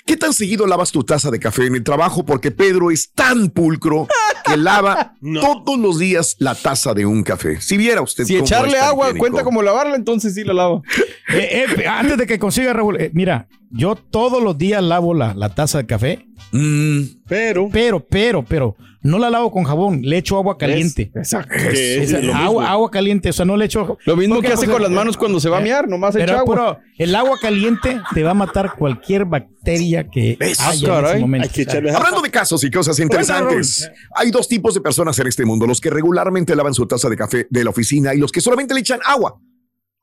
[0.05, 2.25] ¿Qué tan seguido lavas tu taza de café en el trabajo?
[2.25, 4.09] Porque Pedro es tan pulcro
[4.45, 7.61] que lava todos los días la taza de un café.
[7.61, 9.23] Si viera usted Si cómo echarle es agua higiénico.
[9.23, 10.83] cuenta como lavarla, entonces sí la lavo.
[11.29, 15.33] Eh, eh, antes de que consiga Raúl, eh, mira, yo todos los días lavo la,
[15.35, 20.19] la taza de café, Mm, Pero, pero, pero, pero, no la lavo con jabón, le
[20.19, 21.11] echo agua caliente.
[21.15, 21.55] Exacto.
[21.55, 23.99] es agua, agua caliente, o sea, no le echo.
[24.05, 26.15] Lo mismo que hace pues, con las eh, manos cuando se va a miar, nomás
[26.15, 26.55] echa Pero, agua.
[26.55, 31.11] pero el agua caliente te va a matar cualquier bacteria que Eso, haya en caray.
[31.13, 31.49] ese momento.
[31.49, 35.27] hay que echarle Hablando de casos y cosas interesantes, hay dos tipos de personas en
[35.27, 38.31] este mundo, los que regularmente lavan su taza de café de la oficina y los
[38.33, 39.41] que solamente le echan agua.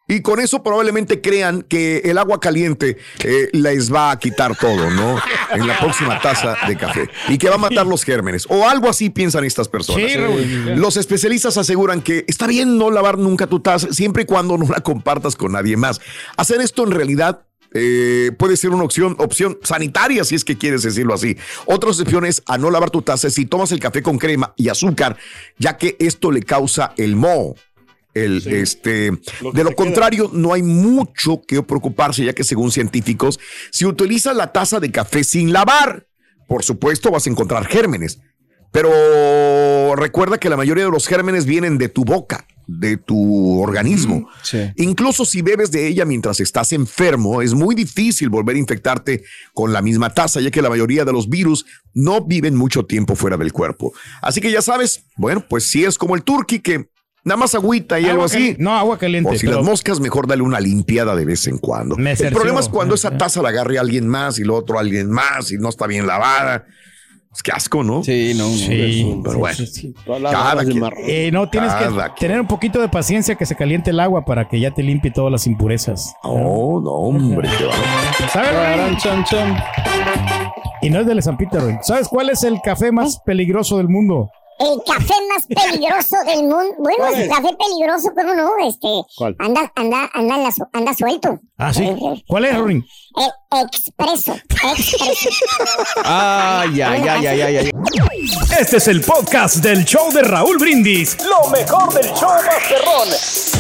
[0.10, 4.90] Y con eso probablemente crean que el agua caliente eh, les va a quitar todo,
[4.90, 5.20] ¿no?
[5.52, 7.08] En la próxima taza de café.
[7.28, 8.48] Y que va a matar los gérmenes.
[8.50, 10.12] O algo así piensan estas personas.
[10.12, 10.76] Sí, Raúl.
[10.78, 14.68] Los especialistas aseguran que está bien no lavar nunca tu taza, siempre y cuando no
[14.68, 16.02] la compartas con nadie más.
[16.38, 20.82] Hacer esto en realidad eh, puede ser una opción, opción sanitaria, si es que quieres
[20.82, 21.38] decirlo así.
[21.66, 24.70] Otra opción es a no lavar tu taza si tomas el café con crema y
[24.70, 25.18] azúcar,
[25.58, 27.56] ya que esto le causa el moho.
[28.14, 29.76] El, este, Lo de lo queda.
[29.76, 33.40] contrario, no hay mucho que preocuparse, ya que según científicos,
[33.72, 36.08] si utilizas la taza de café sin lavar,
[36.48, 38.20] por supuesto vas a encontrar gérmenes.
[38.72, 44.30] Pero recuerda que la mayoría de los gérmenes vienen de tu boca, de tu organismo.
[44.76, 49.74] Incluso si bebes de ella mientras estás enfermo, es muy difícil volver a infectarte con
[49.74, 53.38] la misma taza, ya que la mayoría de los virus no viven mucho tiempo fuera
[53.38, 53.92] del cuerpo.
[54.22, 56.90] Así que ya sabes, bueno, pues si es como el turqui que
[57.24, 58.56] nada más agüita y Agua algo así.
[58.60, 61.58] no, agua caliente, O si pero- las moscas, mejor dale una limpiada de vez en
[61.58, 61.96] cuando.
[61.98, 65.10] Me el problema es cuando esa taza la agarre alguien más y lo otro alguien
[65.10, 66.66] más y no está bien lavada.
[67.32, 68.04] Es que asco, ¿no?
[68.04, 68.50] Sí, no.
[68.50, 69.56] Sí, pero bueno.
[69.56, 69.94] sí, sí.
[70.04, 70.84] Cada quien.
[71.06, 74.26] Eh, no, tienes Cada que tener un poquito de paciencia que se caliente el agua
[74.26, 76.12] para que ya te limpie todas las impurezas.
[76.24, 78.30] Oh, no, hombre, qué bárbaro.
[78.34, 79.56] ¿Sabes, Roy?
[80.82, 81.62] Y no es de San Peter.
[81.84, 84.32] ¿Sabes cuál es el café más peligroso del mundo?
[84.60, 86.76] El café más peligroso del mundo.
[86.80, 88.88] Bueno, café peligroso, pero no, este.
[89.16, 89.36] ¿Cuál?
[89.40, 91.40] Anda, anda, anda, la anda suelto.
[91.58, 91.90] Ah, sí.
[92.28, 92.86] ¿Cuál es, Rory?
[93.16, 94.34] El expreso.
[94.50, 95.30] Expreso.
[96.04, 97.72] Ay, ay, ay, ay, ay, ay.
[98.60, 101.18] Este es el podcast del show de Raúl Brindis.
[101.24, 103.10] Lo mejor del show Masterrón.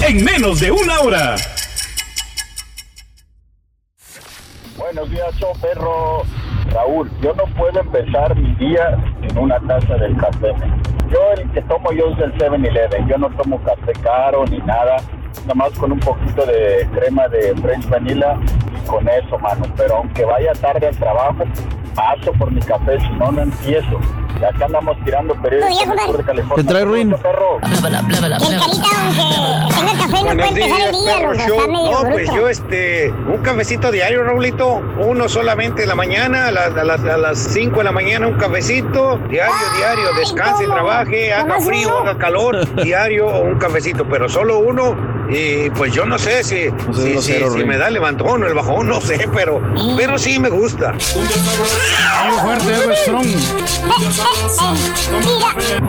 [0.05, 1.35] En menos de una hora.
[4.77, 6.23] Buenos días, show perro.
[6.69, 10.53] Raúl, yo no puedo empezar mi día en una taza del café.
[11.11, 13.07] Yo el que tomo yo es el 7-Eleven.
[13.07, 14.97] Yo no tomo café caro ni nada.
[15.41, 18.37] Nada más con un poquito de crema de French Vanilla
[18.75, 19.65] y con eso, mano.
[19.75, 21.43] Pero aunque vaya tarde al trabajo,
[21.99, 23.99] paso por mi café, si no, no empiezo.
[24.39, 26.63] Y acá andamos tirando periódicos en el sur de California.
[26.63, 27.09] ¿Te trae ruin?
[27.21, 27.59] perro?
[27.81, 28.03] Buenos
[30.09, 31.71] puede empezar el días, día, perro show.
[31.71, 36.75] No, pues yo este, un cafecito diario, Raulito, uno solamente en la mañana, a las,
[36.75, 41.59] a las, a las 5 de la mañana un cafecito, diario, diario, descanse, trabaje, haga
[41.59, 44.95] frío, haga calor, diario un cafecito, pero solo uno,
[45.29, 48.87] y pues yo no sé si, si, si- me da el levantón o el bajón,
[48.87, 49.61] no sé, pero,
[49.97, 50.93] pero sí me gusta.
[52.21, 53.27] Algo fuerte, algo strong.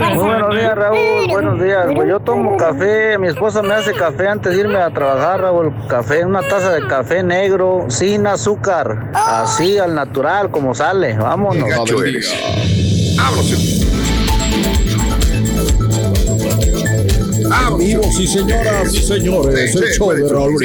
[0.01, 1.29] Muy buenos días, Raúl.
[1.29, 1.87] Buenos días.
[1.95, 3.19] Pues yo tomo café.
[3.19, 5.75] Mi esposa me hace café antes de irme a trabajar, Raúl.
[5.89, 9.11] Café, una taza de café negro, sin azúcar.
[9.15, 11.17] Así, al natural, como sale.
[11.17, 11.69] Vámonos.
[12.07, 12.35] Eres.
[17.53, 20.57] Amigos y señoras y señores, Sí, el se show puede, de Raúl.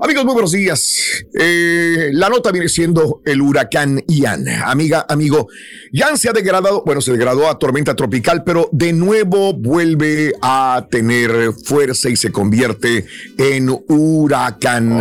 [0.00, 1.24] Amigos, muy buenos días.
[1.38, 4.44] Eh, la nota viene siendo el huracán Ian.
[4.64, 5.46] Amiga, amigo,
[5.92, 10.86] Ian se ha degradado, bueno, se degradó a tormenta tropical, pero de nuevo vuelve a
[10.90, 13.06] tener fuerza y se convierte
[13.38, 15.00] en huracán.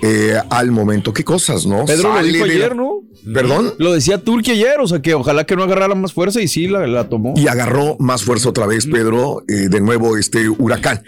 [0.00, 1.84] Eh, al momento, qué cosas, ¿no?
[1.86, 3.00] Pedro lo dijo la- ayer, ¿no?
[3.34, 3.74] ¿Perdón?
[3.78, 6.68] Lo decía Turquía ayer, o sea que ojalá que no agarrara más fuerza y sí
[6.68, 7.34] la, la tomó.
[7.36, 11.02] Y agarró más fuerza otra vez, Pedro, eh, de nuevo este huracán.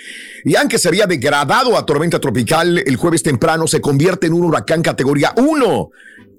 [0.44, 4.44] Y aunque se había degradado a tormenta tropical el jueves temprano, se convierte en un
[4.44, 5.90] huracán categoría 1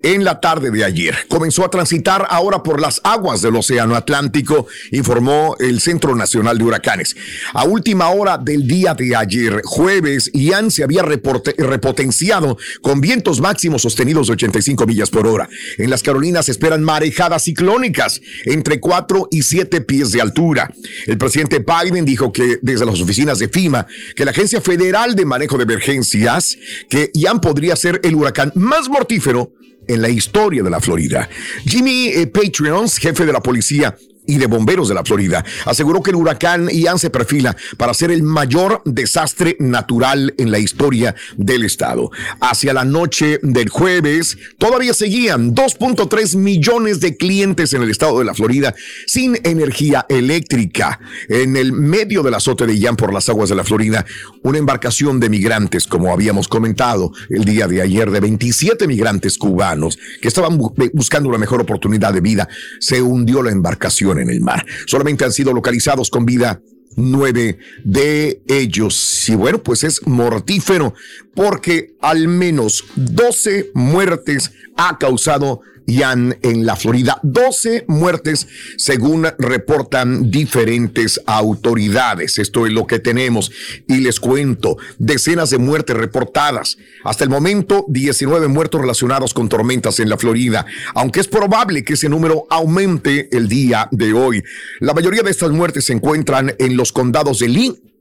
[0.04, 1.16] en la tarde de ayer.
[1.30, 6.66] Comenzó a transitar ahora por las aguas del Océano Atlántico, informó el Centro Nacional de
[6.66, 7.16] Huracanes.
[7.54, 13.82] A última hora del día de ayer, jueves, Ian se había repotenciado con vientos máximos
[13.82, 15.50] sostenidos de 85 millas por hora.
[15.78, 20.72] En las Carolinas esperan marejadas ciclónicas entre 4 y 7 pies de altura.
[21.08, 25.26] El presidente Biden dijo que desde las oficinas de FIMA, que la Agencia Federal de
[25.26, 26.58] Manejo de Emergencias,
[26.90, 29.54] que Ian podría ser el huracán más mortífero
[29.88, 31.30] en la historia de la Florida.
[31.66, 36.12] Jimmy eh, Patreons, jefe de la policía y de bomberos de la Florida, aseguró que
[36.12, 41.64] el huracán Ian se perfila para ser el mayor desastre natural en la historia del
[41.64, 42.10] estado.
[42.40, 48.26] Hacia la noche del jueves, todavía seguían 2.3 millones de clientes en el estado de
[48.26, 48.74] la Florida
[49.08, 51.00] sin energía eléctrica.
[51.30, 54.06] En el medio del azote de Ian por las aguas de la Florida,
[54.44, 59.98] una embarcación de migrantes, como habíamos comentado el día de ayer, de 27 migrantes cubanos
[60.22, 62.48] que estaban bu- buscando una mejor oportunidad de vida,
[62.80, 64.66] se hundió la embarcación en el mar.
[64.88, 66.62] Solamente han sido localizados con vida
[66.96, 69.30] nueve de ellos.
[69.30, 70.94] Y bueno, pues es mortífero
[71.34, 77.20] porque al menos 12 muertes ha causado Ian en la Florida.
[77.24, 82.38] 12 muertes según reportan diferentes autoridades.
[82.38, 83.52] Esto es lo que tenemos.
[83.88, 86.78] Y les cuento, decenas de muertes reportadas.
[87.04, 90.66] Hasta el momento, 19 muertos relacionados con tormentas en la Florida,
[90.96, 94.44] aunque es probable que ese número aumente el día de hoy.
[94.80, 97.93] La mayoría de estas muertes se encuentran en los condados de Lee,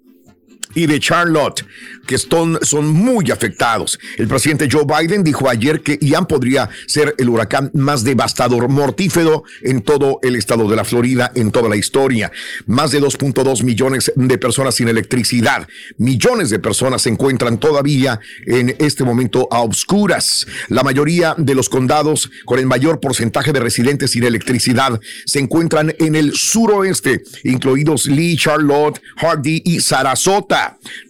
[0.74, 1.64] y de Charlotte,
[2.06, 3.98] que son, son muy afectados.
[4.16, 9.44] El presidente Joe Biden dijo ayer que Ian podría ser el huracán más devastador, mortífero
[9.62, 12.30] en todo el estado de la Florida, en toda la historia.
[12.66, 15.66] Más de 2.2 millones de personas sin electricidad.
[15.98, 20.46] Millones de personas se encuentran todavía en este momento a obscuras.
[20.68, 25.94] La mayoría de los condados con el mayor porcentaje de residentes sin electricidad se encuentran
[25.98, 30.61] en el suroeste, incluidos Lee, Charlotte, Hardy y Sarasota.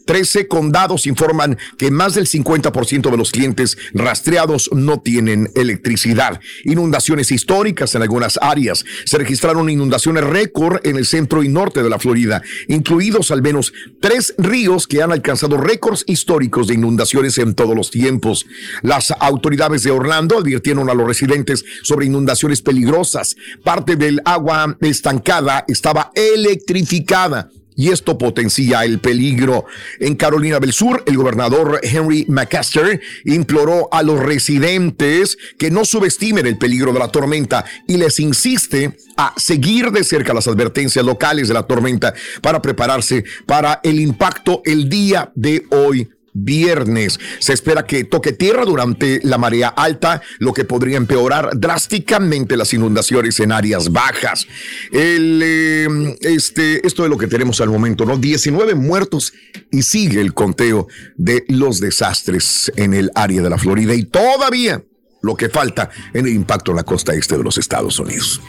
[0.07, 6.41] 13 condados informan que más del 50% de los clientes rastreados no tienen electricidad.
[6.65, 8.85] Inundaciones históricas en algunas áreas.
[9.05, 13.73] Se registraron inundaciones récord en el centro y norte de la Florida, incluidos al menos
[14.01, 18.47] tres ríos que han alcanzado récords históricos de inundaciones en todos los tiempos.
[18.83, 23.37] Las autoridades de Orlando advirtieron a los residentes sobre inundaciones peligrosas.
[23.65, 29.67] Parte del agua estancada estaba electrificada y esto potencia el peligro.
[30.01, 36.47] En Carolina del Sur, el gobernador Henry McCaster imploró a los residentes que no subestimen
[36.47, 41.49] el peligro de la tormenta y les insiste a seguir de cerca las advertencias locales
[41.49, 47.19] de la tormenta para prepararse para el impacto el día de hoy viernes.
[47.39, 52.73] Se espera que toque tierra durante la marea alta, lo que podría empeorar drásticamente las
[52.73, 54.47] inundaciones en áreas bajas.
[54.91, 58.17] El, eh, este, esto es lo que tenemos al momento, ¿no?
[58.17, 59.33] 19 muertos
[59.71, 64.83] y sigue el conteo de los desastres en el área de la Florida y todavía
[65.23, 68.41] lo que falta en el impacto en la costa este de los Estados Unidos.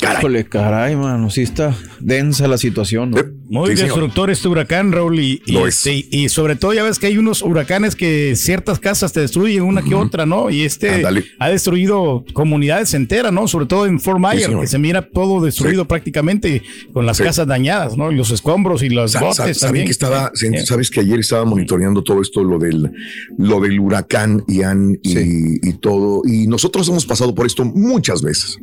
[0.00, 0.18] Caray.
[0.18, 3.10] Híjole, caray, mano, sí está densa la situación.
[3.12, 3.16] ¿no?
[3.48, 3.88] Muy Sí, señor.
[3.94, 7.42] destructor este huracán, Raúl, y, y, este, y sobre todo ya ves que hay unos
[7.42, 10.50] huracanes que ciertas casas te destruyen una que otra, ¿no?
[10.50, 11.02] Y este
[11.38, 13.48] ha destruido comunidades enteras, ¿no?
[13.48, 17.22] Sobre todo en Fort Myers, que se mira todo destruido prácticamente con las Sí.
[17.22, 18.12] casas dañadas, ¿no?
[18.12, 19.84] Y los escombros y los Sa- sa- botes ¿saben también.
[19.86, 20.66] que estaba, Eh.
[20.66, 22.90] sabes que ayer estaba monitoreando todo esto, lo del,
[23.38, 28.58] lo del huracán Ian y, y todo, y nosotros hemos pasado por esto muchas veces.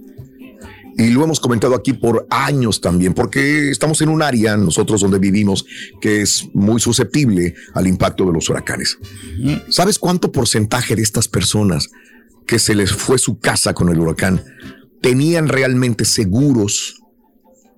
[0.97, 5.17] Y lo hemos comentado aquí por años también, porque estamos en un área, nosotros donde
[5.19, 5.65] vivimos,
[6.01, 8.97] que es muy susceptible al impacto de los huracanes.
[9.69, 11.89] ¿Sabes cuánto porcentaje de estas personas
[12.45, 14.43] que se les fue su casa con el huracán
[15.01, 17.01] tenían realmente seguros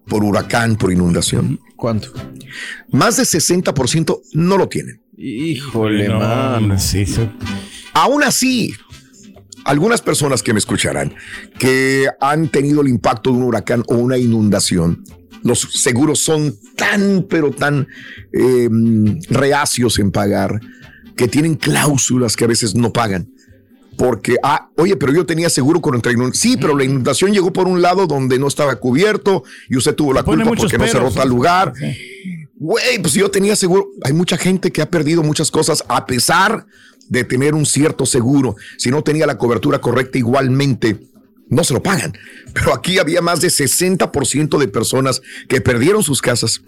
[0.08, 1.60] por huracán, por inundación?
[1.78, 2.12] ¿Cuánto?
[2.92, 5.02] Más de 60% no lo tienen.
[5.18, 6.78] Híjole, No, mano.
[6.80, 7.22] sí, sí.
[7.94, 8.74] Aún así,
[9.66, 11.14] algunas personas que me escucharán
[11.60, 15.04] que han tenido el impacto de un huracán o una inundación,
[15.44, 17.88] los seguros son tan, pero tan
[18.32, 18.70] eh,
[19.30, 20.62] reacios en pagar
[21.18, 23.32] que tienen cláusulas que a veces no pagan.
[23.98, 26.52] Porque, ah, oye, pero yo tenía seguro contra inundación.
[26.52, 30.14] Sí, pero la inundación llegó por un lado donde no estaba cubierto y usted tuvo
[30.14, 31.74] la Pone culpa porque no cerró peros, tal lugar.
[32.56, 33.90] Güey, pues yo tenía seguro.
[34.04, 36.66] Hay mucha gente que ha perdido muchas cosas a pesar
[37.10, 38.56] de tener un cierto seguro.
[38.78, 41.00] Si no tenía la cobertura correcta, igualmente
[41.50, 42.14] no se lo pagan.
[42.54, 46.62] Pero aquí había más de 60% de personas que perdieron sus casas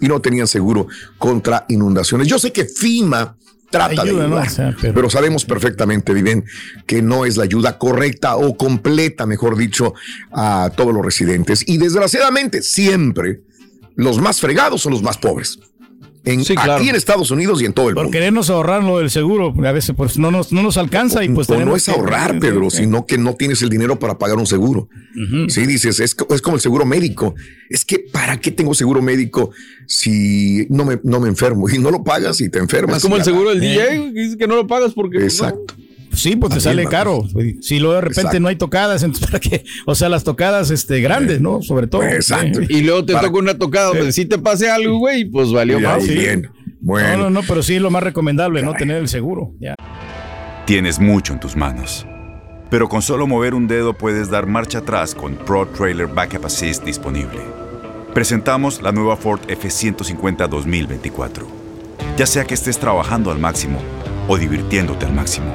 [0.00, 0.86] y no tenían seguro
[1.18, 2.26] contra inundaciones.
[2.28, 3.36] Yo sé que FIMA
[3.70, 5.10] trata Ayuda, de ayudar, sea, pero- pero...
[5.10, 6.44] sabemos perfectamente, Viven,
[6.86, 9.94] que no es la ayuda correcta o completa, mejor dicho,
[10.32, 11.64] a todos los residentes.
[11.66, 13.40] Y desgraciadamente, siempre
[13.96, 15.58] los más fregados son los más pobres.
[16.24, 16.74] En, Sí, claro.
[16.74, 18.16] Aquí en Estados Unidos y en todo el Por mundo.
[18.16, 21.48] querernos ahorrar lo del seguro, a veces pues no nos, no nos alcanza y pues
[21.50, 24.88] o no es ahorrar, Pedro, sino que no tienes el dinero para pagar un seguro.
[25.48, 27.34] Sí, dices, es, es como el seguro médico.
[27.68, 29.50] Es que, ¿para qué tengo seguro médico
[29.86, 31.68] si no me, no me enfermo?
[31.68, 32.98] Y no lo pagas y te enfermas.
[32.98, 33.60] Es como el seguro del.
[33.60, 35.18] DJ, que dice que no lo pagas porque.
[35.20, 35.60] pues, no.
[36.14, 37.24] Sí, pues te sale caro.
[37.60, 38.40] Si luego de repente Exacto.
[38.40, 41.62] no hay tocadas, entonces para qué, o sea, las tocadas este grandes, ¿no?
[41.62, 42.02] Sobre todo.
[42.04, 42.60] Exacto.
[42.60, 42.66] Sí.
[42.70, 45.80] Y luego te Para- toca una tocada donde si te pase algo, güey, pues valió
[45.80, 46.06] más.
[46.06, 46.48] bien.
[46.80, 47.16] Bueno.
[47.16, 49.52] No, no, no, pero sí es lo más recomendable, no tener el seguro.
[49.60, 49.74] Ya.
[50.66, 52.06] Tienes mucho en tus manos.
[52.70, 56.84] Pero con solo mover un dedo puedes dar marcha atrás con Pro Trailer Backup Assist
[56.84, 57.40] disponible.
[58.12, 61.46] Presentamos la nueva Ford F150 2024.
[62.16, 63.80] Ya sea que estés trabajando al máximo
[64.28, 65.54] o divirtiéndote al máximo,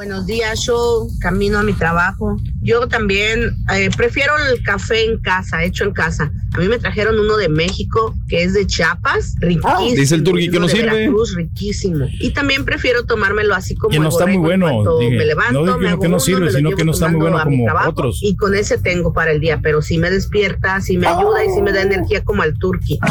[0.00, 2.38] Buenos días, yo camino a mi trabajo.
[2.62, 6.32] Yo también eh, prefiero el café en casa, hecho en casa.
[6.54, 9.92] A mí me trajeron uno de México que es de Chiapas, riquísimo.
[9.94, 10.90] Dice el turqui que no sirve.
[10.90, 12.06] Veracruz, riquísimo.
[12.18, 15.18] Y también prefiero tomármelo así como Que no está muy bueno, dije.
[15.18, 17.90] me levanto, No que no uno, sirve, sino que no está muy bueno como trabajo,
[17.90, 18.20] otros.
[18.22, 21.50] Y con ese tengo para el día, pero sí me despierta, sí me ayuda y
[21.50, 22.98] sí me da energía como al turqui.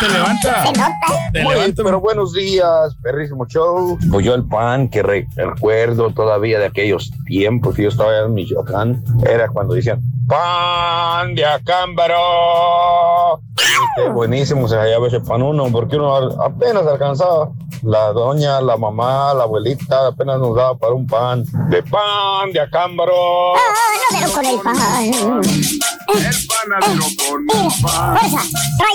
[0.00, 0.64] te levanta.
[1.42, 3.98] Muy bien, pero buenos días, perrísimo show.
[4.10, 8.34] Pues yo el pan que re- recuerdo todavía de aquellos tiempos que yo estaba en
[8.34, 12.16] Michoacán, era cuando decían pan de acámbaro.
[13.58, 17.50] Y qué buenísimo se hallaba ese pan uno, porque uno apenas alcanzaba.
[17.82, 22.60] La doña, la mamá, la abuelita apenas nos daba para un pan de pan de
[22.60, 23.12] acámbaro.
[24.10, 24.74] Pero con el pan.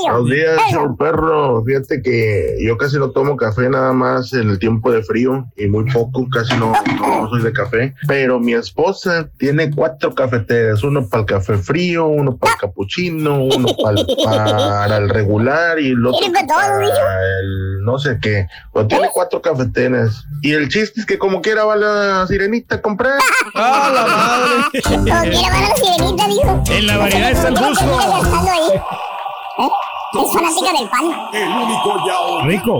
[0.07, 0.59] Buenos días,
[0.97, 1.63] perro.
[1.63, 5.67] Fíjate que yo casi no tomo café nada más en el tiempo de frío y
[5.67, 7.93] muy poco, casi no, no soy de café.
[8.07, 13.43] Pero mi esposa tiene cuatro cafeteras: uno para el café frío, uno para el capuchino,
[13.43, 18.47] uno para el, para el regular y el otro Tiene para el no sé qué.
[18.73, 20.23] Pero tiene cuatro cafeteras.
[20.41, 23.19] Y el chiste es que, como quiera, va la sirenita a comprar.
[23.55, 24.81] ¡Ah, la madre!
[24.81, 26.63] Como quiera van a la sirenita, dijo.
[26.69, 27.85] En la variedad está el gusto.
[27.85, 29.69] ¿Eh?
[30.11, 31.05] Es fanática del pan.
[31.33, 32.47] El único ya.
[32.47, 32.79] Rico.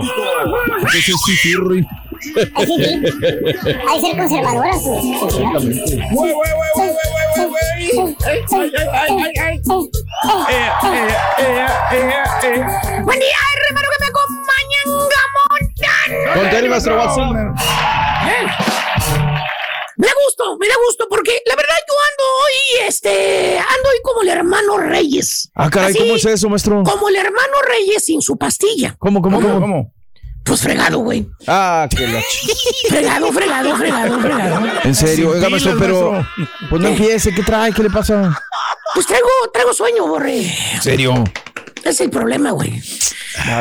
[0.94, 1.16] Ese es
[2.20, 4.80] Hay que ser conservadora, su,
[5.20, 5.58] su señora.
[5.60, 5.72] Güey,
[6.12, 8.16] güey, güey, güey, güey, güey, güey.
[8.26, 9.60] Ay, ay, ay, ay, ay.
[13.04, 16.42] Buen día, hermano que me acompañan, Gamontan.
[16.42, 17.30] Contale, maestro WhatsApp.
[19.96, 23.98] Me da gusto, me da gusto, porque la verdad yo ando hoy, este, ando hoy
[24.02, 25.50] como el hermano Reyes.
[25.54, 26.82] Ah, caray, Así, ¿cómo es eso, maestro?
[26.84, 28.94] Como el hermano Reyes sin su pastilla.
[28.98, 29.60] ¿Cómo, cómo, cómo?
[29.60, 29.92] ¿Cómo?
[30.50, 31.28] Pues fregado, güey.
[31.46, 32.20] Ah, que la
[32.88, 34.66] Fregado, fregado, fregado, fregado.
[34.82, 36.26] En serio, Sin oiga, maestro, pero.
[36.68, 37.72] Pues no empiece, ¿qué trae?
[37.72, 38.36] ¿Qué le pasa?
[38.92, 40.40] Pues traigo, traigo sueño, borre.
[40.74, 41.22] ¿En serio?
[41.84, 42.82] Es el problema, güey.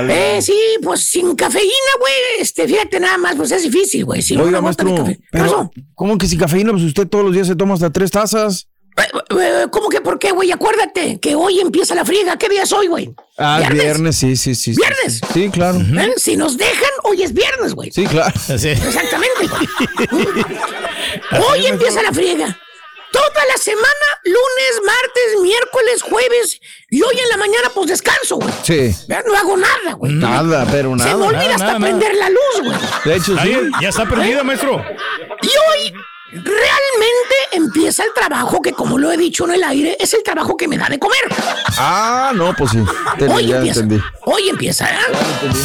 [0.10, 1.70] Eh, sí, pues sin cafeína,
[2.00, 2.14] güey.
[2.40, 4.24] Este, fíjate nada más, pues es difícil, güey.
[4.24, 5.16] Sin Oiga, de maestro, café.
[5.16, 5.70] ¿Qué pero.
[5.94, 6.72] ¿Cómo que sin cafeína?
[6.72, 8.68] Pues usted todos los días se toma hasta tres tazas.
[9.02, 10.52] Eh, ¿Cómo que por qué, güey?
[10.52, 12.38] Acuérdate que hoy empieza la friega.
[12.38, 13.14] ¿Qué día es hoy, güey?
[13.38, 14.74] Ah, viernes, sí, sí, sí.
[14.74, 14.80] sí.
[14.80, 15.22] ¿Viernes?
[15.34, 15.80] Sí, claro.
[15.80, 16.14] ¿Eh?
[16.18, 17.92] Si nos dejan, hoy es viernes, güey.
[17.92, 18.34] Sí, claro.
[18.50, 20.28] Exactamente, güey.
[21.50, 22.58] Hoy empieza la friega.
[23.12, 23.88] Toda la semana,
[24.24, 26.60] lunes, martes, miércoles, jueves.
[26.92, 28.54] Y hoy en la mañana, pues descanso, güey.
[28.62, 28.96] Sí.
[29.26, 30.12] No hago nada, güey.
[30.14, 31.16] Nada, pero Se me nada.
[31.26, 32.78] olvida hasta nada, prender la luz, güey.
[33.06, 33.40] De hecho, sí.
[33.40, 34.86] Ahí, ya está perdida, maestro.
[35.42, 35.94] Y hoy
[36.32, 40.56] realmente empieza el trabajo que, como lo he dicho en el aire, es el trabajo
[40.56, 41.18] que me da de comer.
[41.78, 42.78] Ah, no, pues sí.
[43.14, 43.80] Entendí, Hoy ya empieza.
[43.82, 44.04] entendí.
[44.26, 44.98] Hoy empieza, ¿eh?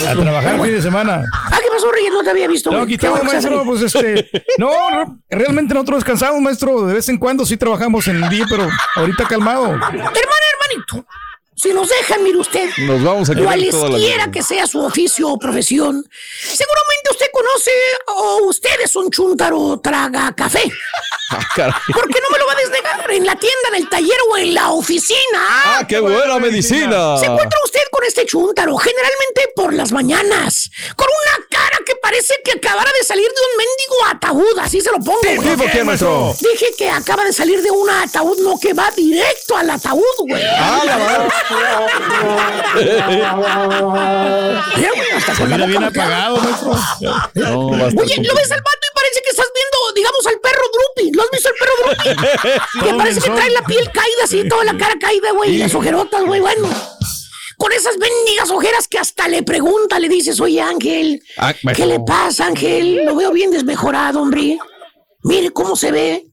[0.08, 1.22] A trabajar el fin de semana.
[1.32, 2.12] Ah, ¿qué pasó, Reyes?
[2.12, 2.70] No te había visto.
[2.70, 3.64] No, aquí estamos, maestro.
[3.64, 4.30] Pues este.
[4.58, 6.86] No, no, realmente nosotros descansamos, maestro.
[6.86, 9.66] De vez en cuando sí trabajamos en el día, pero ahorita calmado.
[9.66, 11.06] Hermano, hermanito,
[11.64, 12.68] si nos dejan, mire usted.
[12.76, 16.06] Nos vamos a quedar Cualesquiera que sea su oficio o profesión,
[16.38, 17.70] seguramente usted conoce
[18.06, 20.62] o usted es un chúntaro traga café.
[21.30, 21.72] Ah, caray.
[21.92, 23.10] ¿Por qué no me lo va a desnegar?
[23.10, 25.40] En la tienda, en el taller o en la oficina.
[25.64, 27.16] Ah, qué buena medicina.
[27.16, 32.34] Se encuentra usted con este chúntaro, generalmente por las mañanas, con una cara que parece
[32.44, 35.18] que acabara de salir de un mendigo ataúd, así se lo pongo.
[35.22, 35.56] Sí, güey.
[35.56, 36.36] ¿por qué, maestro?
[36.38, 40.42] Dije que acaba de salir de un ataúd, no que va directo al ataúd, güey.
[40.42, 40.98] Ah, la
[41.54, 41.84] madre.
[44.76, 46.72] Mira, Se bien que apagado, maestro.
[47.34, 51.12] No, Oye, ¿lo ves al vato y parece que estás viendo, digamos, al perro Drupi?
[51.12, 52.08] ¿Lo has visto al perro Drupi?
[52.80, 55.58] que Todo parece que trae la piel caída así, toda la cara caída, güey, y
[55.58, 56.68] las ojerotas, güey, bueno.
[57.56, 62.00] Con esas bendigas ojeras que hasta le pregunta, le dices, oye, Ángel, Ah, ¿qué le
[62.00, 63.04] pasa, Ángel?
[63.04, 64.58] Lo veo bien desmejorado, hombre.
[65.22, 66.26] Mire cómo se ve.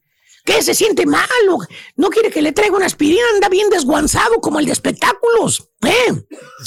[0.45, 0.61] ¿Qué?
[0.61, 1.59] Se siente malo.
[1.95, 3.23] No quiere que le traiga una aspirina.
[3.33, 5.69] Anda bien desguanzado como el de espectáculos.
[5.83, 6.13] ¿Eh?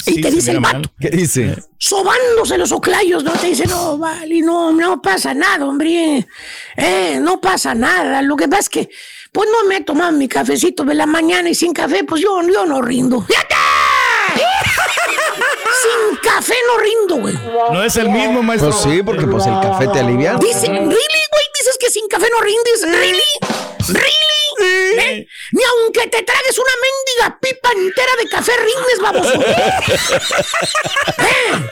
[0.07, 0.89] y te dice el vato.
[0.99, 1.55] ¿Qué dice?
[1.85, 3.31] sobándose los oclayos, ¿no?
[3.33, 6.25] Te dice, no, vale, no, no pasa nada, hombre.
[6.75, 8.21] Eh, no pasa nada.
[8.23, 8.89] Lo que pasa es que,
[9.31, 12.41] pues no me he tomado mi cafecito de la mañana y sin café, pues yo,
[12.41, 13.25] yo no rindo.
[13.29, 13.55] ¡Ya está!
[15.83, 17.35] sin café no rindo, güey.
[17.71, 18.71] No es el mismo, maestro.
[18.71, 20.35] Pues sí, porque pues el café te alivia.
[20.35, 21.45] Dice, ¿really, güey?
[21.59, 22.81] Dices que sin café no rindes.
[22.81, 23.21] ¿Really?
[25.65, 25.84] ¿Eh?
[25.85, 29.39] Aunque te tragues una mendiga pipa entera de café rindes, baboso.
[31.21, 31.69] ¿Eh?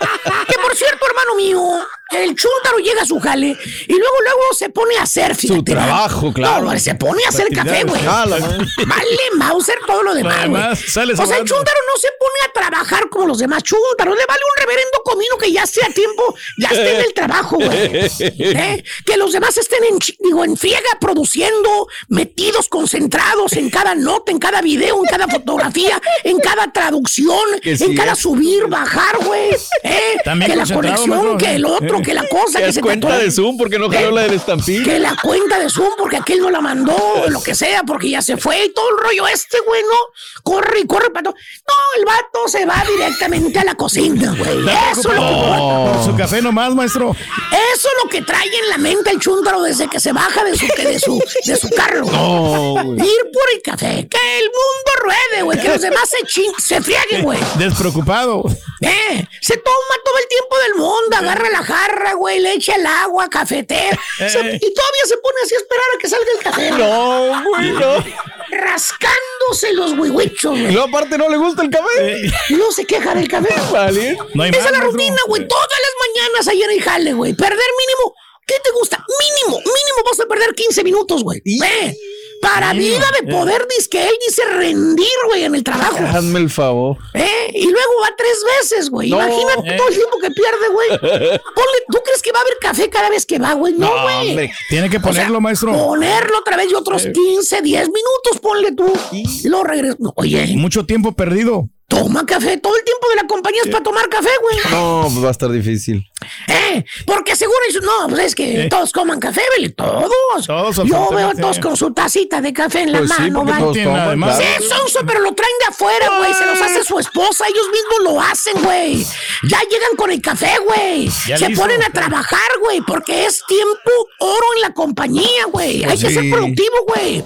[0.48, 3.58] Que por cierto, hermano mío, el chúntaro llega a su jale
[3.88, 5.58] y luego, luego se pone a hacer, fíjate.
[5.58, 6.72] Su trabajo, claro.
[6.72, 8.06] No, se pone a hacer café, güey.
[8.06, 10.62] Vale, Mauser, todo lo demás, güey.
[10.62, 14.16] Además, sale O sea, el chúntaro no se pone a trabajar como los demás chúntaros.
[14.16, 18.10] Le vale un reverendo comino que ya sea tiempo, ya esté en el trabajo, güey.
[18.20, 18.84] ¿Eh?
[19.06, 24.40] Que los demás estén en, digo, en friega produciendo, metidos, concentrados en cada nota, en
[24.40, 28.20] cada video, en cada fotografía, en cada traducción, Que sí en cada es.
[28.20, 29.50] subir, bajar, güey.
[29.84, 30.18] ¿Eh?
[30.24, 33.18] También Que la conexión, que el otro, que la cosa, ¿Te que das se cuenta
[33.18, 34.84] de Zoom porque no jaló la del estampillo?
[34.84, 38.10] Que la cuenta de Zoom porque aquel no la mandó, o lo que sea, porque
[38.10, 39.98] ya se fue y todo el rollo este, güey, ¿no?
[40.44, 41.32] Corre y corre, pato.
[41.32, 44.60] No, el vato se va directamente a la cocina, güey.
[44.92, 47.12] Eso es lo que Por su café nomás, maestro.
[47.12, 50.58] eso es lo que trae en la mente el chúntaro desde que se baja de
[50.58, 52.06] su, que de su, de su carro.
[52.06, 53.00] No, güey.
[53.00, 56.82] Ir por el café, que el mundo ruede, güey, que los demás se, chin- se
[56.82, 57.40] frieguen, güey.
[57.58, 58.44] Despreocupado.
[58.82, 62.86] Eh, se toma todo el tiempo del mundo, agarra la jarra, güey, le echa el
[62.86, 64.60] agua, cafetea, se- Eh.
[64.62, 66.72] y todavía se pone así a esperar a que salga el café.
[66.72, 68.04] No, güey, no.
[68.52, 70.74] Rascándose los huihuichos, Y güey.
[70.74, 72.18] luego aparte no le gusta el café.
[72.50, 73.54] Y no se queja del café.
[73.72, 74.18] Vale.
[74.34, 75.48] No Esa es la rutina, güey.
[75.48, 77.34] Todas las mañanas ayer en jale, güey.
[77.34, 78.16] Perder mínimo.
[78.46, 78.98] ¿Qué te gusta?
[79.20, 81.42] Mínimo, mínimo vas a perder 15 minutos, güey.
[81.46, 81.96] Ve,
[82.44, 83.32] Para vida de eh.
[83.34, 85.98] poder, dice él dice rendir, güey, en el trabajo.
[85.98, 86.98] Hazme el favor.
[87.14, 87.52] ¿Eh?
[87.54, 89.10] Y luego va tres veces, güey.
[89.10, 89.18] No.
[89.18, 89.78] Imagínate Eh.
[89.78, 90.90] todo el tiempo que pierde, güey.
[91.00, 93.74] Ponle, ¿tú crees que va a haber café cada vez que va, güey?
[93.74, 94.52] No, güey.
[94.70, 95.72] Tiene que O sea, ponerlo, maestro.
[95.74, 98.92] Ponerlo otra vez y otros 15, 10 minutos, ponle tú.
[99.12, 99.98] Y lo regreso.
[100.16, 101.70] Oye, Mucho tiempo perdido.
[101.96, 102.58] Toma café.
[102.58, 104.58] Todo el tiempo de la compañía es para tomar café, güey.
[104.72, 106.06] No, pues va a estar difícil.
[106.48, 106.84] ¿Eh?
[107.06, 108.70] Porque seguro eso, no, pues es que Eh.
[108.70, 109.70] todos coman café, ¿vale?
[109.70, 110.48] Todos.
[110.48, 113.44] Todos, Yo veo a todos con su tacita de café en la Pues sí, mano,
[113.46, 113.60] ¿vale?
[113.62, 114.38] todos toman.
[114.38, 116.34] Sí, sonso, pero lo traen de afuera, güey.
[116.34, 117.46] Se los hace su esposa.
[117.48, 119.06] Ellos mismos lo hacen, güey.
[119.50, 121.10] Ya llegan con el café, güey.
[121.12, 121.62] Se listo.
[121.62, 125.84] ponen a trabajar, güey, porque es tiempo oro en la compañía, güey.
[125.84, 126.14] Hay que sí.
[126.14, 127.24] ser productivo, güey.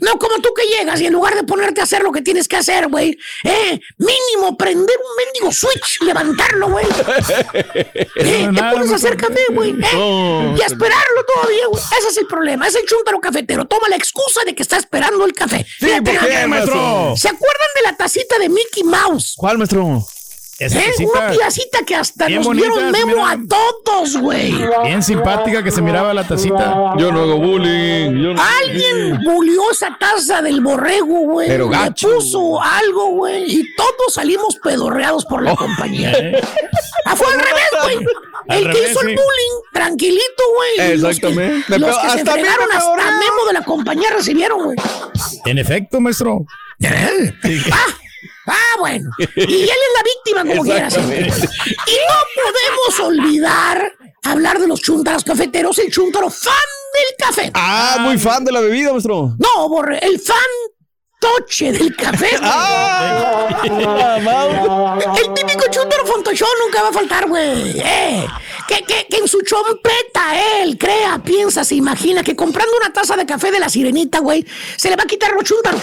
[0.00, 2.48] No como tú que llegas y en lugar de ponerte a hacer lo que tienes
[2.48, 6.86] que hacer, güey, eh, mínimo prender un mendigo switch, levantarlo, güey.
[8.16, 9.70] Eh, te pones a hacer café, güey.
[9.70, 10.54] eh, No.
[10.56, 11.82] y a esperarlo todavía, güey.
[11.98, 12.66] Ese es el problema.
[12.66, 13.64] Es el chúntaro cafetero.
[13.66, 15.64] Toma la excusa de que está esperando el café.
[15.78, 15.86] Sí.
[17.16, 19.34] ¿Se acuerdan de la tacita de Mickey Mouse?
[19.36, 20.04] ¿Cuál, maestro?
[20.60, 20.68] ¿Eh?
[20.68, 23.36] cosita Una tacita que hasta bien nos bonita, dieron memo a
[23.84, 24.52] todos, güey.
[24.84, 26.94] bien simpática que se miraba la tacita.
[26.96, 28.10] Yo no hago bullying.
[28.22, 28.42] Yo no...
[28.62, 31.48] Alguien bulió esa taza del borrego, güey.
[31.48, 33.44] Pero Le gacho, puso algo, güey.
[33.50, 36.12] Y todos salimos pedorreados por la compañía.
[37.06, 37.96] Ah, fue al revés, güey.
[38.48, 39.14] Al El que revés, hizo el sí.
[39.14, 40.92] bullying, tranquilito, güey.
[40.92, 41.64] Y los que- Exactamente.
[41.68, 44.76] Me Los que, se hasta mí me entregaron hasta memo de la compañía recibieron, güey.
[45.44, 46.46] En efecto, maestro.
[46.82, 47.86] Ah,
[48.46, 49.10] ah, bueno.
[49.18, 50.96] Y él es la víctima, como quieras.
[50.96, 53.92] Y no podemos olvidar
[54.24, 56.54] hablar de los chúntaros cafeteros, el chúntaro fan
[56.94, 57.50] del café.
[57.54, 59.36] Ah, muy fan de la bebida, maestro.
[59.38, 60.36] No, el fan
[61.24, 62.28] toche del café.
[62.38, 62.40] güey.
[62.42, 63.48] Ah.
[65.16, 67.80] El típico chúntaro fontochón nunca va a faltar, güey.
[67.80, 68.26] Eh,
[68.68, 73.16] que, que, que en su chompeta él crea, piensa, se imagina que comprando una taza
[73.16, 74.44] de café de la sirenita, güey,
[74.76, 75.78] se le va a quitar lo chúntaro.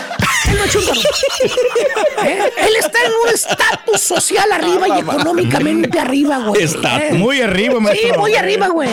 [0.49, 0.99] Él no es chúntaro.
[2.23, 6.63] Eh, Él está en un estatus social arriba y económicamente arriba, güey.
[6.63, 7.01] Estatus.
[7.09, 7.13] Eh.
[7.13, 8.19] Muy arriba, Sí, maestro.
[8.19, 8.89] muy arriba, güey.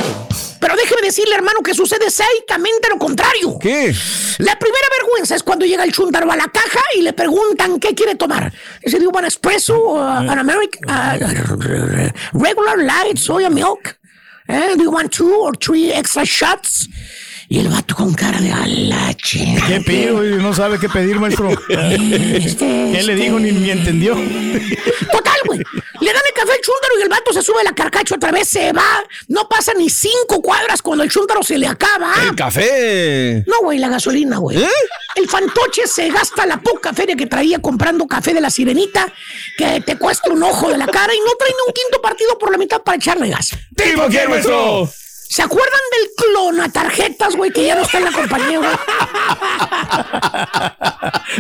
[0.61, 3.59] Pero déjeme decirle, hermano, que sucede exactamente lo contrario.
[3.61, 3.95] ¿Qué?
[4.39, 7.95] La primera vergüenza es cuando llega el chúntaro a la caja y le preguntan qué
[7.95, 8.53] quiere tomar.
[8.85, 13.99] Dice, ¿do you want espresso, uh, an American, uh, regular light soya milk?
[14.49, 16.89] Eh, ¿Do you want two or three extra shots?
[17.51, 19.57] Y el vato con cara de alache.
[19.67, 20.23] ¿Qué pido?
[20.25, 21.49] Y No sabe qué pedir, maestro.
[21.71, 23.39] Este, ¿Qué le dijo?
[23.39, 24.15] Ni, ni entendió.
[25.13, 25.59] Total, güey.
[26.01, 28.33] Le dan el café al chúntaro y el vato se sube a la carcacha otra
[28.33, 29.03] vez, se va.
[29.29, 32.13] No pasa ni cinco cuadras cuando el chúntaro se le acaba.
[32.23, 33.45] El café.
[33.47, 34.63] No, güey, la gasolina, güey.
[34.63, 34.69] ¿Eh?
[35.15, 39.11] El fantoche se gasta la poca feria que traía comprando café de la sirenita,
[39.57, 42.39] que te cuesta un ojo de la cara y no trae ni un quinto partido
[42.39, 43.51] por la mitad para echarle gas.
[43.75, 44.89] ¿Tipo qué, maestro?
[45.29, 48.71] ¿Se acuerdan del clona tarjeta Rodas, güey, que ya no está en la compañía, güey.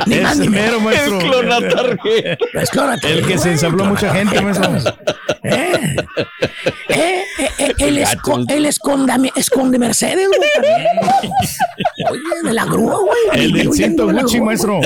[0.06, 0.66] Ni más Ese ni menos.
[0.66, 1.18] mero, maestro.
[1.20, 2.44] El clonatarjeta.
[2.60, 4.72] Es clonata, El que se ensabló mucha gente, maestro.
[5.44, 5.96] Eh,
[6.88, 10.40] eh, eh, eh, el, esco- el esconde, esconde Mercedes, güey.
[10.54, 10.76] también.
[12.10, 13.18] Oye, de la grúa, güey.
[13.44, 14.80] El del ciento Gucci, maestro.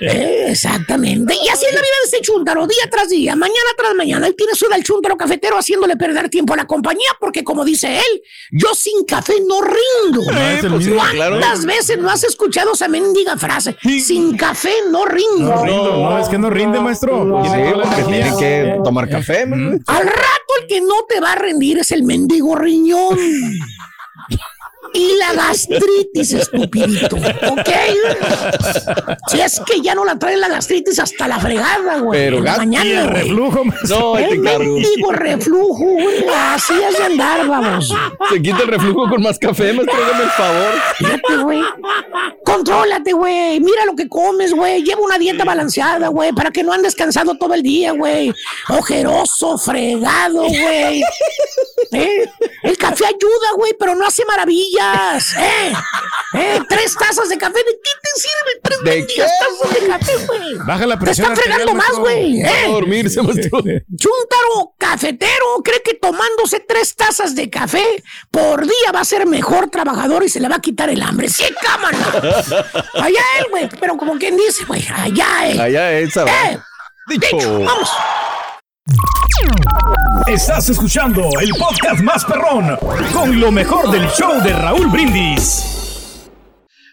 [0.00, 1.34] Eh, exactamente.
[1.34, 4.26] Y así es la vida de este chúntaro, día tras día, mañana tras mañana.
[4.26, 7.96] Él tiene su del chúntaro cafetero haciéndole perder tiempo a la compañía, porque como dice
[7.98, 8.13] él,
[8.50, 10.32] yo sin café no rindo.
[10.32, 11.66] No, es el mismo, ¿Cuántas claro.
[11.66, 13.76] veces no has escuchado esa mendiga frase?
[13.82, 15.54] Sin café no rindo.
[15.54, 17.42] No rindo, no, es que no rinde, maestro.
[17.44, 19.42] Sí, porque tienen que tomar café.
[19.42, 23.18] Al rato el que no te va a rendir es el mendigo riñón.
[24.94, 27.16] Y la gastritis, estupidito.
[27.16, 27.68] ¿Ok?
[29.28, 32.18] Si es que ya no la trae la gastritis hasta la fregada, güey.
[32.20, 33.62] Pero en la gas- mañana, el reflujo.
[33.88, 36.24] No, El mendigo reflujo, güey.
[36.32, 37.92] Así es de andar, vamos.
[38.30, 40.72] Se quita el reflujo con más café, maestro, hágame el favor.
[40.96, 41.60] Fíjate, güey.
[42.44, 43.60] Contrólate, güey.
[43.60, 44.82] Mira lo que comes, güey.
[44.84, 48.32] Lleva una dieta balanceada, güey, para que no andes cansado todo el día, güey.
[48.68, 51.02] Ojeroso, fregado, güey.
[51.92, 52.24] ¿Eh?
[52.62, 54.24] El café ayuda, güey, pero no hace
[55.38, 55.72] ¿Eh?
[56.34, 56.60] ¿Eh?
[56.68, 57.58] Tres tazas de café.
[57.58, 58.60] ¿De qué te sirve?
[58.62, 60.54] Tres ¿De mendigas qué, tazas de café, güey.
[60.66, 61.32] Baja la Te presión.
[61.32, 62.42] está fregando más, güey.
[62.42, 62.68] A ¿Eh?
[62.68, 63.60] dormirse, maestro.
[63.60, 67.84] Chuntaro cafetero cree que tomándose tres tazas de café
[68.30, 71.28] por día va a ser mejor trabajador y se le va a quitar el hambre.
[71.28, 71.98] ¡Sí, cámara!
[72.94, 73.68] Allá él, güey.
[73.80, 75.60] Pero como quien dice, güey, allá él.
[75.60, 76.30] Allá esa va.
[76.50, 76.58] Eh,
[77.06, 77.36] Dicho.
[77.36, 77.90] dicho, vamos.
[80.26, 82.76] Estás escuchando el podcast más perrón
[83.14, 86.28] con lo mejor del show de Raúl Brindis.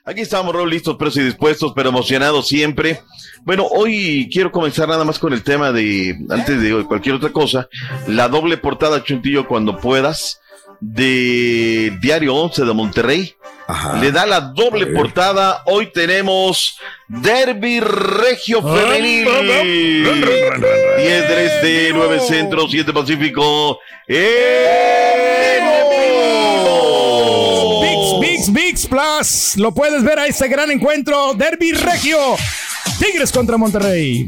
[0.06, 3.02] Aquí estamos, Raúl, listos, presos y dispuestos, pero emocionados siempre.
[3.44, 7.68] Bueno, hoy quiero comenzar nada más con el tema de, antes de cualquier otra cosa,
[8.08, 10.41] la doble portada, Chuntillo, cuando puedas,
[10.82, 13.36] de Diario 11 de Monterrey.
[14.02, 15.62] Le da la doble portada.
[15.66, 16.78] Hoy tenemos
[17.08, 19.24] Derby Regio Femenil.
[20.04, 23.80] 10 del Este, 9 Centro, 7 Pacífico.
[27.82, 29.58] VIX, VIX, VIX Plus.
[29.58, 31.34] Lo puedes ver a este gran encuentro.
[31.36, 32.18] Derby Regio.
[33.00, 34.28] Tigres contra Monterrey.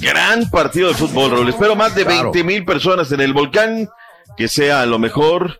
[0.00, 1.48] Gran partido de fútbol, Raúl.
[1.48, 3.88] Espero más de 20 mil personas en el volcán.
[4.36, 5.58] Que sea a lo mejor.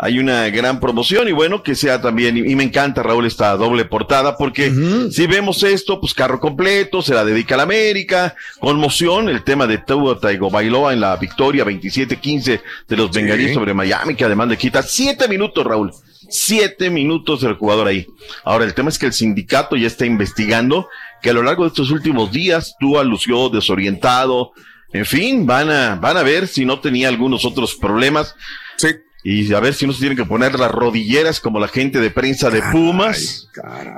[0.00, 3.56] Hay una gran promoción y bueno, que sea también, y, y me encanta Raúl esta
[3.56, 4.72] doble portada porque
[5.10, 9.66] si vemos esto, pues carro completo, se la dedica a la América, conmoción, el tema
[9.66, 14.56] de Tua Tagovailoa en la victoria 27-15 de los bengalíes sobre Miami, que además le
[14.56, 15.92] quita siete minutos, Raúl.
[16.30, 18.06] Siete minutos del jugador ahí.
[18.44, 20.88] Ahora, el tema es que el sindicato ya está investigando
[21.22, 24.52] que a lo largo de estos últimos días Tua lució desorientado.
[24.92, 28.36] En fin, van a, van a ver si no tenía algunos otros problemas.
[28.76, 28.88] Sí.
[29.24, 32.10] Y a ver si no se tienen que poner las rodilleras como la gente de
[32.10, 33.48] prensa de Pumas,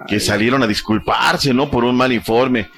[0.08, 1.70] que salieron a disculparse, ¿no?
[1.70, 2.68] Por un mal informe.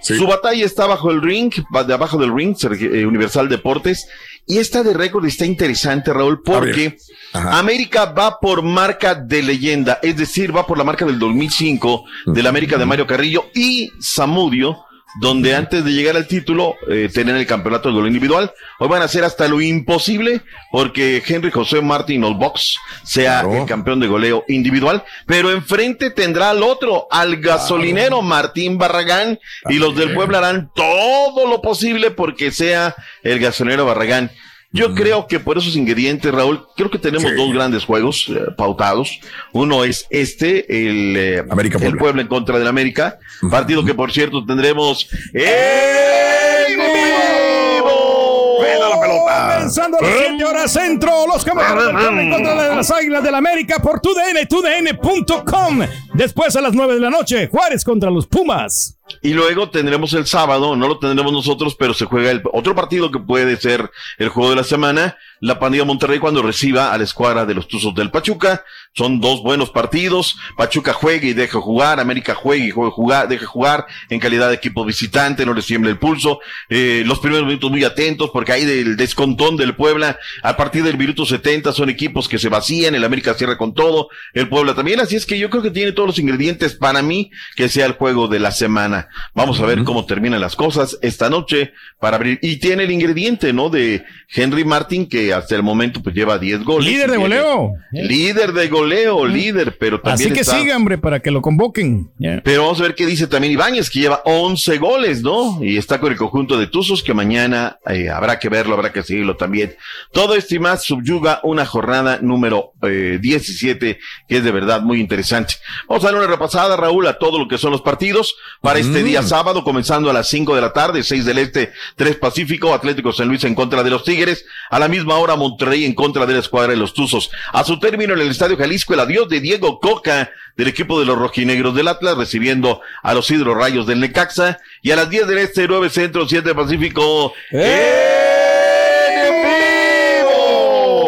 [0.00, 1.52] Su batalla está bajo el ring,
[1.86, 4.08] de abajo del ring, eh, Universal Deportes.
[4.46, 6.96] Y esta de récord está interesante, Raúl, porque
[7.32, 12.46] América va por marca de leyenda, es decir, va por la marca del 2005 del
[12.46, 14.84] América de Mario Carrillo y Zamudio,
[15.18, 18.52] donde antes de llegar al título eh, tenían el campeonato de goleo individual.
[18.78, 24.00] Hoy van a hacer hasta lo imposible porque Henry José Martín Box sea el campeón
[24.00, 29.38] de goleo individual, pero enfrente tendrá al otro, al gasolinero Martín Barragán,
[29.68, 34.30] y los del Puebla harán todo lo posible porque sea el gasolinero Barragán.
[34.72, 39.18] Yo creo que por esos ingredientes, Raúl, creo que tenemos dos grandes juegos eh, pautados.
[39.52, 41.44] Uno es este, el, eh,
[41.80, 43.18] el Puebla en contra del América.
[43.50, 48.62] Partido que, por cierto, tendremos en vivo.
[48.62, 49.54] la pelota!
[49.56, 53.24] Comenzando a las 7 horas centro, los campeones del Puebla en contra de las Águilas
[53.24, 55.80] del América por TUDN, TUDN.com.
[56.14, 58.99] Después a las 9 de la noche, Juárez contra los Pumas.
[59.22, 63.10] Y luego tendremos el sábado, no lo tendremos nosotros, pero se juega el otro partido
[63.10, 67.04] que puede ser el juego de la semana, la pandilla Monterrey cuando reciba a la
[67.04, 68.64] escuadra de los Tuzos del Pachuca.
[68.92, 70.36] Son dos buenos partidos.
[70.56, 74.56] Pachuca juega y deja jugar, América juega y juega jugar, deja jugar en calidad de
[74.56, 76.40] equipo visitante, no les tiembla el pulso.
[76.68, 80.18] Eh, los primeros minutos muy atentos porque hay del descontón del Puebla.
[80.42, 84.08] A partir del minuto 70 son equipos que se vacían, el América cierra con todo,
[84.34, 85.00] el Puebla también.
[85.00, 87.92] Así es que yo creo que tiene todos los ingredientes para mí que sea el
[87.92, 88.99] juego de la semana.
[89.34, 92.38] Vamos a ver cómo terminan las cosas esta noche para abrir.
[92.42, 93.70] Y tiene el ingrediente, ¿no?
[93.70, 96.88] De Henry Martin, que hasta el momento pues lleva 10 goles.
[96.90, 97.72] Líder de goleo.
[97.92, 102.10] Líder de goleo, líder, pero también Así que está- siga, hombre, para que lo convoquen.
[102.44, 105.62] Pero vamos a ver qué dice también Ibáñez, que lleva 11 goles, ¿no?
[105.62, 109.02] Y está con el conjunto de Tuzos, que mañana eh, habrá que verlo, habrá que
[109.02, 109.74] seguirlo también.
[110.12, 113.98] Todo esto y más subyuga una jornada número eh, 17,
[114.28, 115.54] que es de verdad muy interesante.
[115.88, 119.02] Vamos a dar una repasada, Raúl, a todo lo que son los partidos para este
[119.02, 119.06] Mm.
[119.06, 123.12] día sábado, comenzando a las 5 de la tarde, 6 del Este, 3 Pacífico, Atlético
[123.12, 126.34] San Luis en contra de los Tigres, a la misma hora Monterrey en contra de
[126.34, 127.30] la escuadra de los Tuzos.
[127.52, 131.06] A su término en el Estadio Jalisco, el adiós de Diego Coca del equipo de
[131.06, 135.38] los rojinegros del Atlas, recibiendo a los hidrorrayos del Necaxa, y a las 10 del
[135.38, 137.32] Este, 9 Centro, 7 Pacífico.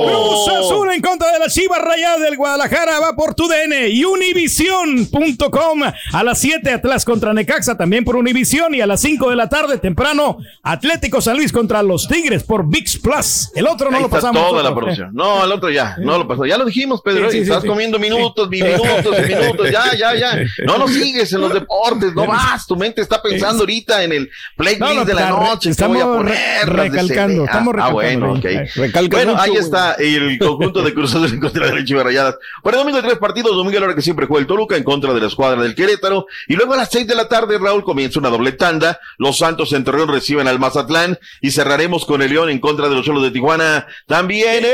[0.06, 4.04] Cruz Azul en contra de las Chivas Rayadas del Guadalajara va por tu DN y
[4.04, 5.82] Univision.com
[6.12, 9.48] a las 7 Atlas contra Necaxa también por Univision y a las 5 de la
[9.48, 13.50] tarde temprano Atlético San Luis contra los Tigres por VIX Plus.
[13.54, 14.48] El otro no Ahí lo está pasamos.
[14.48, 15.10] toda la producción.
[15.14, 16.44] No, el otro ya, no lo pasó.
[16.46, 17.30] Ya lo dijimos, Pedro.
[17.30, 17.68] Sí, Estás sí.
[17.68, 19.70] comiendo minutos, minutos, minutos.
[19.70, 20.38] Ya, ya, ya.
[20.64, 22.66] No nos sigues en los deportes, no vas.
[22.66, 25.70] Tu mente está pensando ahorita en el playlist No, de la noche.
[25.70, 28.44] estamos voy a poner, recalcando, estamos Ah, Ah, bueno, ok.
[28.44, 28.70] recalcando.
[28.82, 32.36] Recalca Bueno, ahí está el conjunto de Cruz Azul en contra de las Chivas Rayadas.
[32.62, 34.84] Para el domingo tres partidos, domingo a la hora que siempre juega el Toluca en
[34.84, 36.26] contra de la escuadra del Querétaro.
[36.48, 39.00] Y luego a las seis de la tarde, Raúl, comienza una doble tanda.
[39.18, 41.18] Los Santos en Torreón reciben al Mazatlán.
[41.40, 43.86] Y cerraremos con el León en contra de los Cholos de Tijuana.
[44.06, 44.64] También.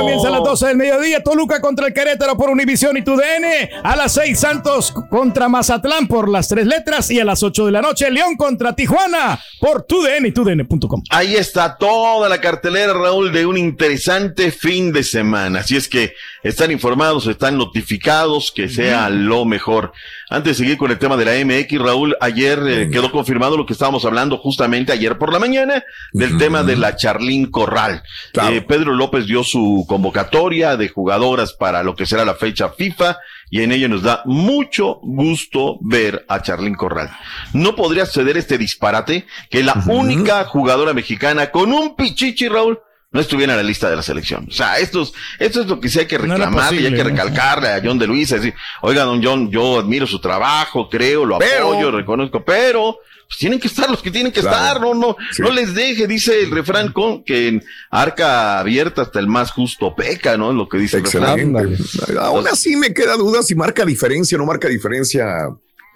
[0.00, 1.22] Comienza a las 12 del mediodía.
[1.22, 3.44] Toluca contra el Querétaro por Univisión y TUDN.
[3.82, 7.10] A las 6 Santos contra Mazatlán por las tres letras.
[7.10, 11.02] Y a las 8 de la noche León contra Tijuana por TUDN y TUDN.com.
[11.10, 15.60] Ahí está toda la cartelera, Raúl, de un interesante fin de semana.
[15.60, 19.92] Así es que están informados, están notificados, que sea lo mejor.
[20.28, 23.66] Antes de seguir con el tema de la MX, Raúl, ayer eh, quedó confirmado lo
[23.66, 28.02] que estábamos hablando justamente ayer por la mañana, del tema de la Charlín Corral.
[28.50, 33.18] Eh, Pedro López dio su convocatoria de jugadoras para lo que será la fecha FIFA
[33.50, 37.10] y en ello nos da mucho gusto ver a Charlín Corral.
[37.52, 42.78] No podría ceder este disparate que la única jugadora mexicana con un pichichi, Raúl,
[43.12, 44.46] no estuviera en la lista de la selección.
[44.48, 46.92] O sea, esto es, esto es lo que sí hay que No reclamarle y hay
[46.94, 47.10] que ¿no?
[47.10, 51.38] recalcarle a John de Luisa, decir, oiga, don John, yo admiro su trabajo, creo, lo
[51.38, 54.56] Pero- apoyo, reconozco, pero pues tienen que estar los que tienen que Claro.
[54.56, 55.42] estar, no, no, Sí.
[55.42, 59.94] no les deje, dice el refrán con que en arca abierta hasta el más justo
[59.94, 60.50] peca, ¿no?
[60.50, 61.38] Es lo que dice el refrán.
[61.38, 62.18] Excelente.
[62.20, 65.26] Aún así me queda duda si marca diferencia o no marca diferencia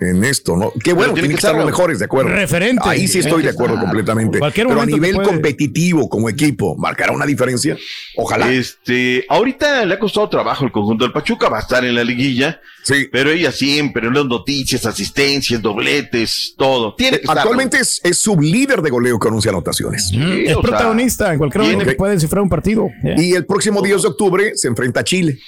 [0.04, 0.72] en esto, ¿no?
[0.82, 2.30] Qué bueno, tiene tienen que que estar los mejores, de acuerdo.
[2.30, 2.82] Referente.
[2.84, 4.38] Ahí sí estoy de acuerdo completamente.
[4.38, 7.76] Cualquier Pero a nivel puede- competitivo, como equipo, ¿marcará una diferencia?
[8.16, 8.52] Ojalá.
[8.52, 12.04] Este, ahorita le ha costado trabajo el conjunto del Pachuca, va a estar en la
[12.04, 12.60] liguilla.
[12.82, 13.08] Sí.
[13.10, 16.94] Pero ella siempre, las noticias, asistencias, dobletes, todo.
[16.94, 17.38] Tiene que estar.
[17.38, 20.08] Actualmente es, es sublíder de goleo con 11 anotaciones.
[20.08, 22.88] Sí, Es sea, protagonista en cualquier momento tiene- que puede descifrar un partido.
[23.16, 25.38] Y el próximo 10 de octubre se enfrenta a Chile.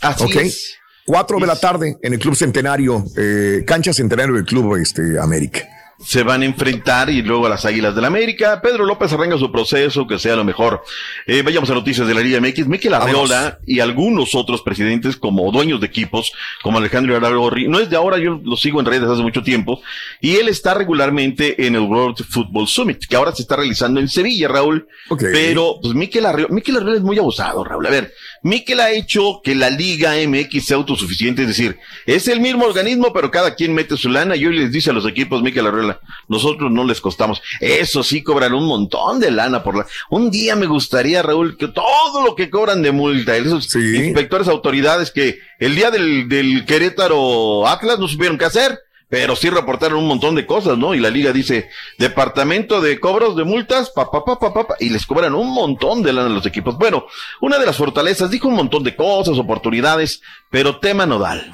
[0.00, 0.36] Así Ok.
[0.36, 0.76] es.
[1.06, 5.75] 4 de la tarde en el Club Centenario, eh, cancha Centenario del Club este, América.
[6.06, 8.60] Se van a enfrentar y luego a las Águilas del la América.
[8.62, 10.82] Pedro López arranca su proceso, que sea lo mejor.
[11.26, 12.68] Eh, vayamos a noticias de la Liga MX.
[12.68, 16.32] Miquel Arreola y algunos otros presidentes como dueños de equipos,
[16.62, 19.82] como Alejandro Aragorri, no es de ahora, yo lo sigo en redes hace mucho tiempo,
[20.20, 24.08] y él está regularmente en el World Football Summit, que ahora se está realizando en
[24.08, 24.86] Sevilla, Raúl.
[25.08, 25.24] Ok.
[25.32, 27.86] Pero, pues Miquel Arreola, Miquel Arreola es muy abusado, Raúl.
[27.86, 32.40] A ver, Miquel ha hecho que la Liga MX sea autosuficiente, es decir, es el
[32.40, 35.42] mismo organismo, pero cada quien mete su lana y hoy les dice a los equipos,
[35.42, 35.95] Miquel Arreola,
[36.28, 37.42] nosotros no les costamos.
[37.60, 39.86] Eso sí, cobran un montón de lana por la...
[40.10, 45.10] Un día me gustaría, Raúl, que todo lo que cobran de multa, esos inspectores, autoridades
[45.10, 48.78] que el día del, del Querétaro Atlas no supieron qué hacer.
[49.08, 50.92] Pero sí reportaron un montón de cosas, ¿no?
[50.92, 54.74] Y la liga dice, departamento de cobros de multas, pa, pa, pa, pa, pa, pa,
[54.80, 56.76] y les cobran un montón de lana a los equipos.
[56.76, 57.06] Bueno,
[57.40, 61.52] una de las fortalezas, dijo un montón de cosas, oportunidades, pero tema nodal.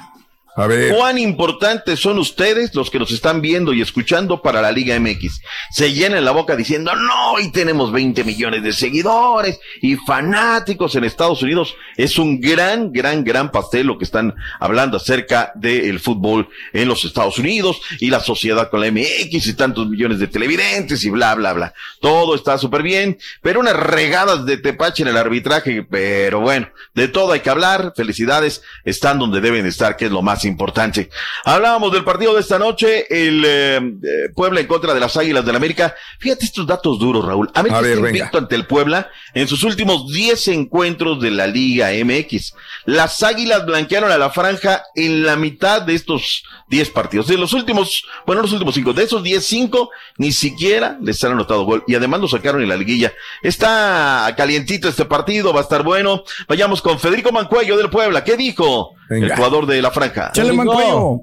[0.55, 0.95] A ver.
[0.95, 5.41] ¿Cuán importantes son ustedes los que nos están viendo y escuchando para la Liga MX?
[5.71, 11.05] Se llenan la boca diciendo, no, y tenemos 20 millones de seguidores y fanáticos en
[11.05, 11.75] Estados Unidos.
[11.97, 17.03] Es un gran, gran, gran pastel lo que están hablando acerca del fútbol en los
[17.03, 21.33] Estados Unidos y la sociedad con la MX y tantos millones de televidentes y bla,
[21.33, 21.73] bla, bla.
[21.99, 27.07] Todo está súper bien, pero unas regadas de tepache en el arbitraje, pero bueno, de
[27.07, 27.93] todo hay que hablar.
[27.95, 31.09] Felicidades, están donde deben estar, que es lo más más importante.
[31.45, 35.45] Hablábamos del partido de esta noche, el eh, eh, Puebla en contra de las Águilas
[35.45, 35.95] del América.
[36.19, 37.49] Fíjate estos datos duros, Raúl.
[37.53, 41.89] América ver, está invicto ante el Puebla en sus últimos 10 encuentros de la Liga
[42.03, 42.53] MX.
[42.85, 47.27] Las Águilas blanquearon a la franja en la mitad de estos 10 partidos.
[47.27, 51.33] De los últimos, bueno, los últimos 5, de esos 10, 5, ni siquiera les han
[51.33, 51.83] anotado gol.
[51.87, 53.13] Y además lo sacaron en la liguilla.
[53.41, 56.23] Está calientito este partido, va a estar bueno.
[56.47, 58.23] Vayamos con Federico Mancuello del Puebla.
[58.23, 60.31] ¿Qué dijo el jugador de la franja?
[60.33, 61.21] Chale, Mancuello.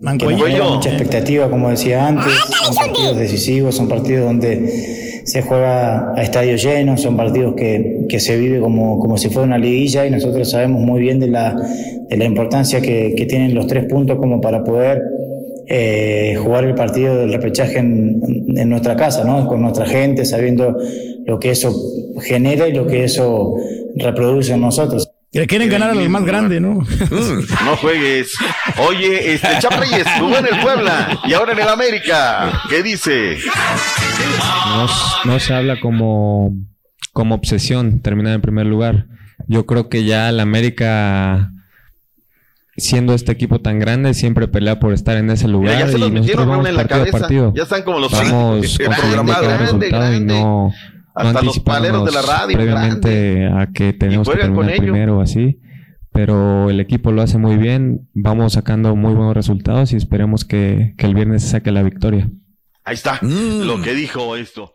[0.00, 0.38] Mancuello.
[0.38, 2.32] no tenga mucha expectativa, como decía antes.
[2.62, 8.18] Son partidos decisivos, son partidos donde se juega a estadio lleno, son partidos que, que
[8.18, 11.54] se vive como, como si fuera una liguilla y nosotros sabemos muy bien de la,
[12.08, 15.02] de la importancia que, que tienen los tres puntos como para poder
[15.66, 18.22] eh, jugar el partido del repechaje en,
[18.56, 19.46] en nuestra casa, ¿no?
[19.48, 20.78] con nuestra gente, sabiendo
[21.26, 21.74] lo que eso
[22.22, 23.54] genera y lo que eso
[23.96, 25.10] reproduce en nosotros.
[25.30, 26.78] Le quieren ganar al más grande, ¿no?
[27.64, 28.32] No juegues.
[28.78, 32.62] Oye, este Chap Reyes jugó en el Puebla y ahora en el América.
[32.70, 33.38] ¿Qué dice?
[34.68, 34.86] no,
[35.24, 36.54] no se habla como,
[37.12, 39.06] como obsesión terminar en primer lugar.
[39.46, 41.52] Yo creo que ya el América,
[42.78, 45.74] siendo este equipo tan grande, siempre pelea por estar en ese lugar.
[45.74, 47.18] Mira, ya se los y nosotros metieron vamos en la partido cabeza.
[47.18, 47.52] partido.
[47.54, 50.72] Ya están como los Vamos cada Grande, resultado y no
[51.18, 55.60] Hasta los paleros de la radio, previamente a que tenemos que terminar primero o así.
[56.12, 60.94] Pero el equipo lo hace muy bien, vamos sacando muy buenos resultados y esperemos que,
[60.96, 62.30] que el viernes se saque la victoria.
[62.84, 64.74] Ahí está lo que dijo esto.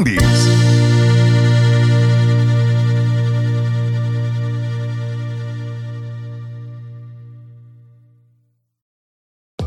[0.03, 0.80] these.